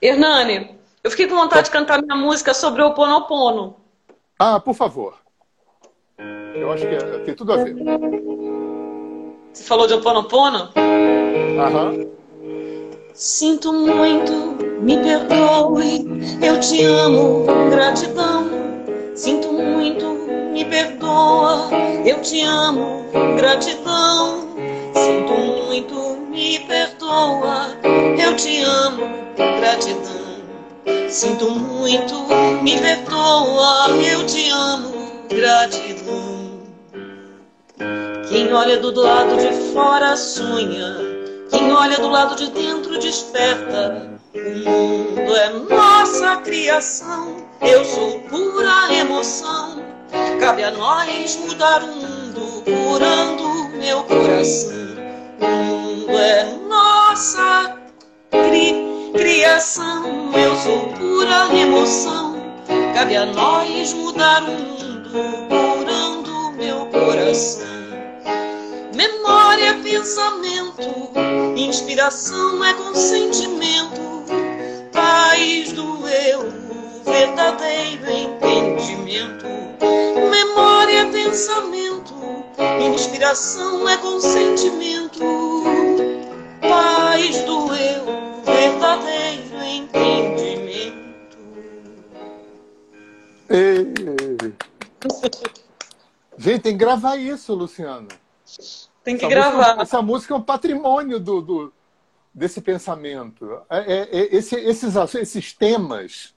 [0.00, 3.76] Hernani, eu fiquei com vontade de cantar minha música sobre o Ponopono.
[4.38, 5.18] Ah, por favor.
[6.54, 7.74] Eu acho que é, tem tudo a ver.
[9.52, 10.72] Você falou de Oponopono?
[11.58, 12.06] Aham.
[13.12, 14.32] Sinto muito,
[14.80, 16.06] me perdoe,
[16.40, 18.50] eu te amo, gratidão.
[19.14, 20.06] Sinto muito,
[20.52, 21.70] me perdoa,
[22.04, 23.06] eu te amo,
[23.36, 24.48] gratidão.
[24.94, 25.94] Sinto muito,
[26.30, 27.68] me perdoa,
[28.18, 31.08] eu te amo, gratidão.
[31.08, 32.14] Sinto muito,
[32.62, 34.92] me perdoa, eu te amo,
[35.28, 36.34] gratidão.
[38.28, 41.13] Quem olha do lado de fora sonha,
[41.54, 44.10] quem olha do lado de dentro desperta.
[44.34, 49.80] O mundo é nossa criação, eu sou pura emoção.
[50.40, 54.72] Cabe a nós mudar o mundo, curando meu coração.
[55.40, 57.76] O mundo é nossa
[58.30, 62.34] cri criação, eu sou pura emoção.
[62.94, 67.83] Cabe a nós mudar o mundo, curando meu coração.
[68.94, 71.10] Memória é pensamento,
[71.56, 74.24] inspiração é consentimento,
[74.92, 76.48] paz do eu,
[77.04, 79.46] verdadeiro entendimento.
[80.30, 82.14] Memória é pensamento,
[82.94, 85.24] inspiração é consentimento,
[86.60, 91.38] paz do eu, verdadeiro entendimento.
[93.50, 93.92] Ei.
[96.38, 98.23] Gente, tem que gravar isso, Luciana.
[99.04, 99.56] Tem que essa gravar.
[99.56, 101.72] Música, essa música é um patrimônio do, do
[102.34, 103.60] desse pensamento.
[103.70, 106.34] É, é, é, esse, esses, esses temas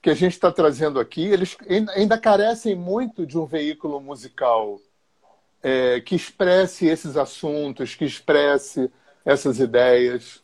[0.00, 1.56] que a gente está trazendo aqui, eles
[1.94, 4.80] ainda carecem muito de um veículo musical
[5.62, 8.90] é, que expresse esses assuntos, que expresse
[9.24, 10.42] essas ideias.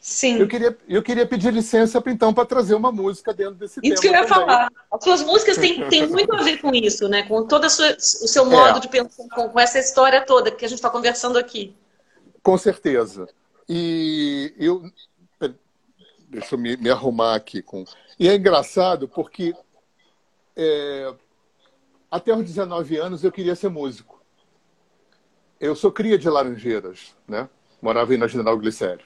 [0.00, 0.38] Sim.
[0.38, 3.94] Eu queria, eu queria pedir licença, então, para trazer uma música dentro desse isso tema.
[3.94, 4.46] Isso que eu ia também.
[4.46, 4.68] falar.
[4.90, 7.24] As suas músicas têm, têm muito a ver com isso, né?
[7.24, 8.80] Com todo o seu modo É.
[8.80, 11.74] de pensar, com, com essa história toda que a gente está conversando aqui.
[12.42, 13.28] Com certeza.
[13.68, 14.82] E eu.
[16.30, 17.62] Deixa eu me, me arrumar aqui.
[17.62, 17.84] Com...
[18.18, 19.54] E é engraçado porque
[20.54, 21.14] é,
[22.10, 24.22] até os 19 anos eu queria ser músico.
[25.58, 27.48] Eu sou cria de Laranjeiras, né?
[27.80, 29.04] Morava aí na General Glicério.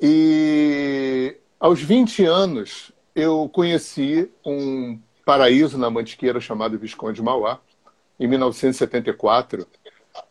[0.00, 7.60] E aos 20 anos eu conheci um paraíso na Mantiqueira chamado Visconde Mauá,
[8.18, 9.66] em 1974.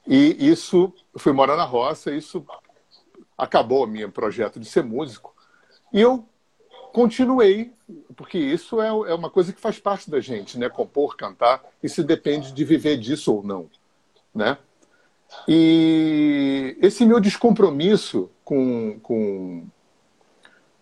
[0.08, 2.46] E isso, fui morar na roça, isso
[3.38, 5.36] acabou o meu projeto de ser músico.
[5.94, 6.26] E eu
[6.94, 7.72] continuei,
[8.16, 10.70] porque isso é, é uma coisa que faz parte da gente, né?
[10.70, 13.70] Compor, cantar, isso depende de viver disso ou não,
[14.34, 14.58] né?
[15.48, 19.68] E esse meu descompromisso com, com,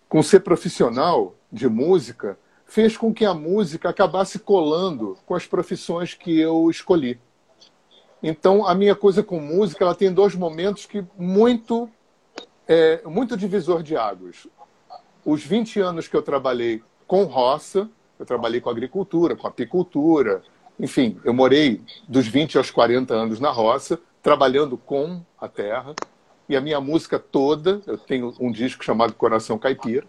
[0.07, 6.13] com ser profissional de música fez com que a música acabasse colando com as profissões
[6.13, 7.19] que eu escolhi.
[8.21, 11.89] Então, a minha coisa com música ela tem dois momentos que muito
[12.67, 14.45] é, muito divisor de águas.
[15.25, 17.89] Os 20 anos que eu trabalhei com roça,
[18.19, 20.43] eu trabalhei com agricultura, com apicultura,
[20.79, 25.95] enfim, eu morei dos 20 aos 40 anos na roça, trabalhando com a terra,
[26.47, 30.05] e a minha música toda, eu tenho um disco chamado Coração Caipira,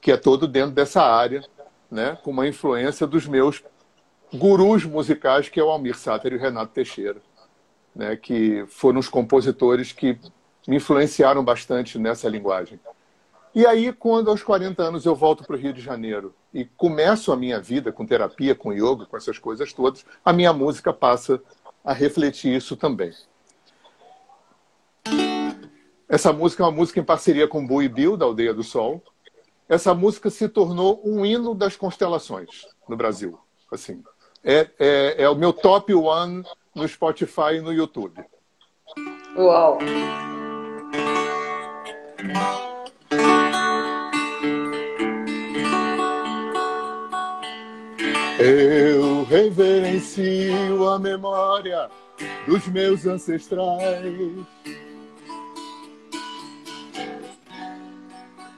[0.00, 1.44] que é todo dentro dessa área,
[1.90, 3.62] né, com uma influência dos meus
[4.32, 7.20] gurus musicais, que é o Almir Sater e o Renato Teixeira,
[7.94, 10.18] né, que foram os compositores que
[10.68, 12.78] me influenciaram bastante nessa linguagem.
[13.52, 17.32] E aí, quando aos 40 anos eu volto para o Rio de Janeiro e começo
[17.32, 21.42] a minha vida com terapia, com yoga, com essas coisas todas, a minha música passa
[21.84, 23.12] a refletir isso também.
[26.10, 29.00] Essa música é uma música em parceria com Bui Bill, da Aldeia do Sol.
[29.68, 33.38] Essa música se tornou um hino das constelações no Brasil.
[33.70, 34.02] Assim,
[34.42, 36.42] é, é, é o meu top one
[36.74, 38.24] no Spotify e no YouTube.
[39.36, 39.78] Uau!
[48.40, 51.88] Eu reverencio a memória
[52.48, 54.79] dos meus ancestrais.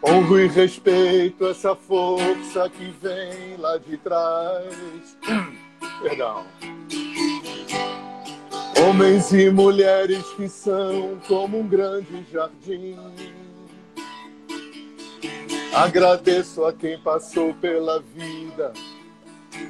[0.04, 5.16] Honro e respeito essa força que vem lá de trás.
[6.02, 6.44] Perdão.
[8.84, 12.96] Homens e mulheres que são como um grande jardim.
[15.72, 18.72] Agradeço a quem passou pela vida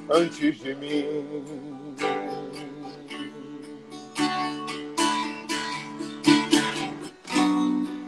[0.09, 1.82] antes de mim.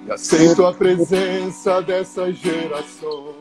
[0.07, 3.35] E aceito a presença dessas gerações.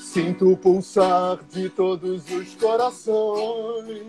[0.00, 4.04] Sinto o pulsar de todos os corações.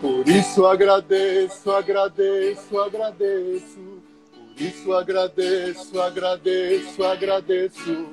[0.00, 4.02] Por isso agradeço, agradeço, agradeço.
[4.32, 8.06] Por isso agradeço, agradeço, agradeço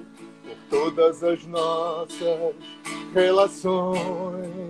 [0.43, 2.56] por todas as nossas
[3.14, 4.69] relações.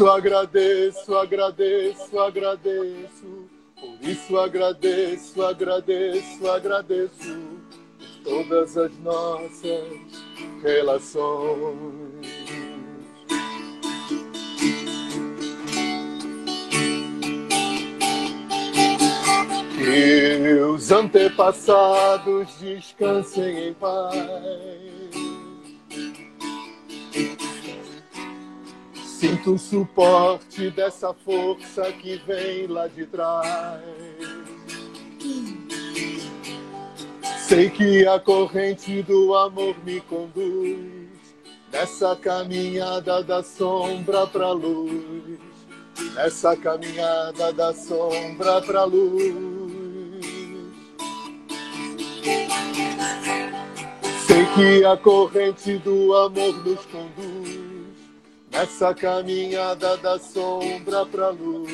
[0.00, 7.38] Isso agradeço, agradeço, agradeço Por isso agradeço, agradeço, agradeço
[7.98, 9.84] por todas as nossas
[10.62, 12.26] relações.
[19.76, 25.10] Que os antepassados descansem em paz.
[29.20, 33.78] Sinto o suporte dessa força que vem lá de trás.
[37.46, 41.10] Sei que a corrente do amor me conduz
[41.70, 45.38] nessa caminhada da sombra pra luz,
[46.14, 49.34] nessa caminhada da sombra pra luz.
[54.26, 57.59] Sei que a corrente do amor nos conduz
[58.50, 61.72] nessa caminhada da sombra pra luz,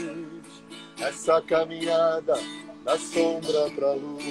[0.98, 2.38] nessa caminhada
[2.84, 4.24] da sombra pra luz.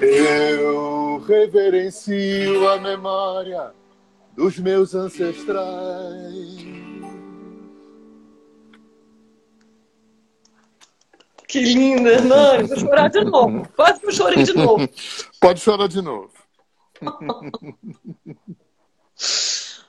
[0.00, 3.72] Eu reverencio a memória
[4.36, 6.66] dos meus ancestrais
[11.48, 12.68] Que linda, Hernani.
[12.68, 13.66] Vou chorar de novo.
[14.02, 14.88] Eu chorei de novo.
[15.40, 16.30] Pode chorar de novo.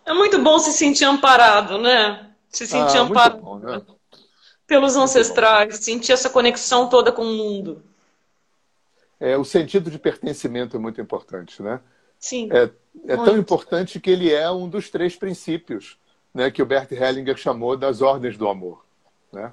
[0.06, 2.32] É muito bom se sentir amparado, né?
[2.50, 3.82] Se sentir ah, amparado bom, né?
[4.66, 7.84] pelos ancestrais, sentir essa conexão toda com o mundo.
[9.20, 11.82] É, o sentido de pertencimento é muito importante, né?
[12.20, 12.50] Sim.
[12.52, 12.70] É,
[13.08, 15.98] é tão importante que ele é um dos três princípios
[16.34, 18.86] né, que o Bert Hellinger chamou das ordens do amor.
[19.32, 19.52] Né?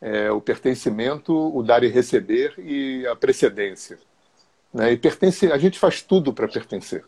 [0.00, 3.98] é, o pertencimento, o dar e receber e a precedência.
[4.72, 4.92] Né?
[4.92, 7.04] E pertence, a gente faz tudo para pertencer.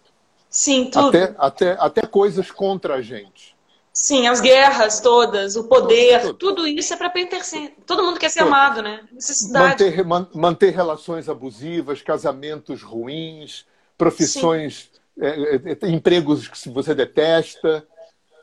[0.49, 1.09] Sim, tudo.
[1.09, 3.57] Até, até, até coisas contra a gente.
[3.93, 7.75] Sim, as guerras todas, o poder, tudo, tudo isso é para pertencer.
[7.85, 8.49] Todo mundo quer ser tudo.
[8.49, 9.01] amado, né?
[9.13, 9.85] Necessidade.
[9.85, 13.67] Manter, man, manter relações abusivas, casamentos ruins,
[13.99, 14.91] profissões,
[15.21, 17.87] é, é, é, empregos que você detesta,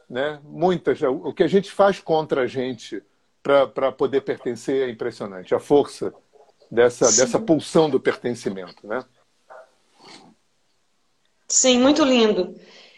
[0.10, 0.40] né?
[0.44, 1.02] Muitas.
[1.02, 3.02] O que a gente faz contra a gente
[3.42, 5.56] para poder pertencer é impressionante.
[5.56, 6.14] A força
[6.70, 9.04] dessa, dessa pulsão do pertencimento, né?
[11.48, 12.56] Sim, muito lindo.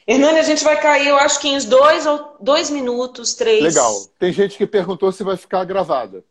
[0.08, 3.64] Hernani, a gente vai cair, eu acho que em dois ou dois minutos, três.
[3.64, 3.94] Legal.
[4.18, 6.24] Tem gente que perguntou se vai ficar gravada.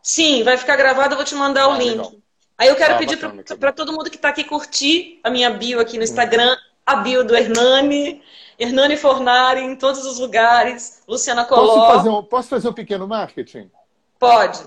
[0.00, 1.96] Sim, vai ficar gravada, eu vou te mandar ah, o link.
[1.96, 2.12] Legal.
[2.56, 3.18] Aí eu quero ah, pedir
[3.58, 6.56] para todo mundo que está aqui curtir a minha bio aqui no Instagram,
[6.86, 8.22] a bio do Hernani.
[8.58, 11.66] Hernani Fornari em todos os lugares, Luciana Coló.
[11.66, 13.70] Posso fazer um, posso fazer um pequeno marketing?
[14.18, 14.64] Pode.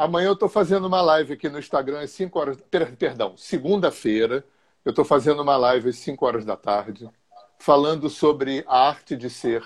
[0.00, 2.56] Amanhã eu estou fazendo uma live aqui no Instagram às 5 horas.
[2.98, 4.42] Perdão, segunda-feira,
[4.82, 7.06] eu estou fazendo uma live às 5 horas da tarde,
[7.58, 9.62] falando sobre a arte de ser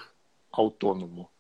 [0.51, 1.30] autônomo.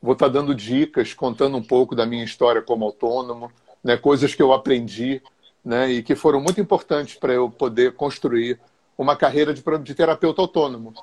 [0.00, 3.50] Vou estar tá dando dicas, contando um pouco da minha história como autônomo,
[3.82, 5.20] né, coisas que eu aprendi
[5.64, 8.60] né, e que foram muito importantes para eu poder construir
[8.96, 10.94] uma carreira de, de terapeuta autônomo.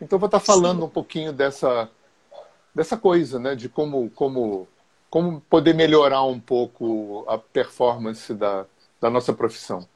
[0.00, 0.86] Então, vou estar falando Sim.
[0.86, 1.90] um pouquinho dessa,
[2.72, 3.56] dessa coisa, né?
[3.56, 4.68] De como, como,
[5.10, 8.66] como poder melhorar um pouco a performance da,
[9.00, 9.86] da nossa profissão.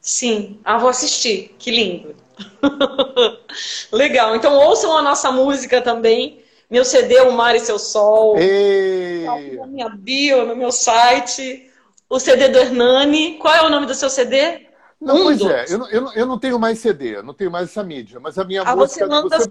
[0.00, 2.14] Sim, ah, vou assistir, que lindo.
[3.92, 6.42] Legal, então ouçam a nossa música também.
[6.68, 8.36] Meu CD, O Mar e Seu Sol.
[8.36, 9.24] Ei.
[9.24, 11.70] Tá na minha bio, no meu site.
[12.08, 13.38] O CD do Hernani.
[13.38, 14.66] Qual é o nome do seu CD?
[15.00, 18.18] Não, pois é, eu, eu, eu não tenho mais CD, não tenho mais essa mídia,
[18.18, 19.50] mas a minha ah, música você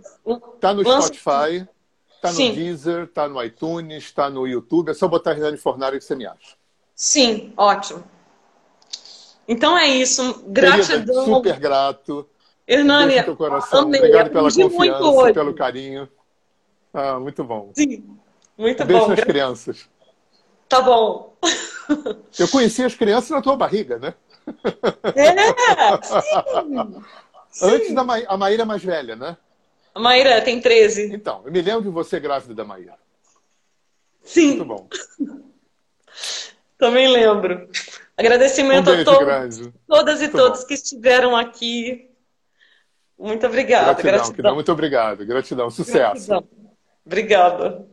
[0.60, 1.14] tá no lança...
[1.14, 1.68] Spotify,
[2.24, 2.54] tá no Sim.
[2.54, 6.26] Deezer, tá no iTunes, tá no YouTube, é só botar Hernani Fornari que você me
[6.26, 6.56] acha.
[6.96, 8.02] Sim, ótimo.
[9.46, 11.04] Então é isso, gratidão.
[11.04, 12.30] Querida, super grato.
[12.66, 13.98] Hernani, amei.
[13.98, 16.08] Obrigado pela confiança, pelo carinho.
[16.94, 17.72] Ah, muito bom.
[17.76, 18.18] Sim,
[18.58, 19.10] muito Beijo bom.
[19.10, 19.90] nas crianças.
[20.70, 21.36] Tá bom.
[22.40, 24.14] Eu conheci as crianças na tua barriga, né?
[25.14, 27.04] É, sim.
[27.62, 29.36] Antes da Ma a Maíra mais velha, né?
[29.94, 31.14] A Maíra tem 13.
[31.14, 32.98] Então, eu me lembro de você grávida da Maíra.
[34.24, 34.58] Sim.
[34.58, 34.88] Muito bom.
[36.78, 37.70] Também lembro.
[38.18, 40.68] Agradecimento um a todos, todas e Muito todos bom.
[40.68, 42.10] que estiveram aqui.
[43.18, 43.94] Muito obrigada.
[43.94, 44.56] Gratidão, gratidão.
[44.56, 45.26] Muito obrigado.
[45.26, 45.70] Gratidão.
[45.70, 46.28] Sucesso.
[46.28, 46.48] Gratidão.
[47.06, 47.88] Obrigada.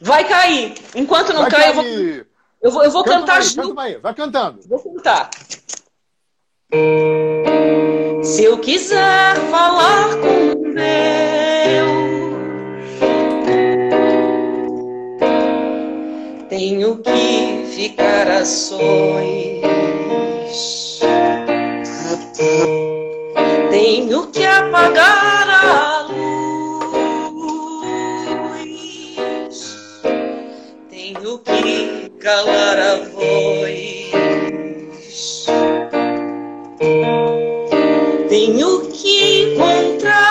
[0.00, 0.74] Vai cair.
[0.94, 1.72] Enquanto não Vai cai, cair.
[1.72, 2.26] eu vou.
[2.62, 3.74] Eu vou, eu vou cantar junto.
[3.74, 4.60] vai cantando.
[4.66, 5.30] Vou cantar.
[8.26, 10.86] Se eu quiser falar com Deus,
[16.48, 19.62] tenho que ficar a sós.
[23.70, 27.36] Tenho que apagar a luz.
[30.90, 34.25] Tenho que calar a voz.
[38.46, 40.25] tenho que encontrar.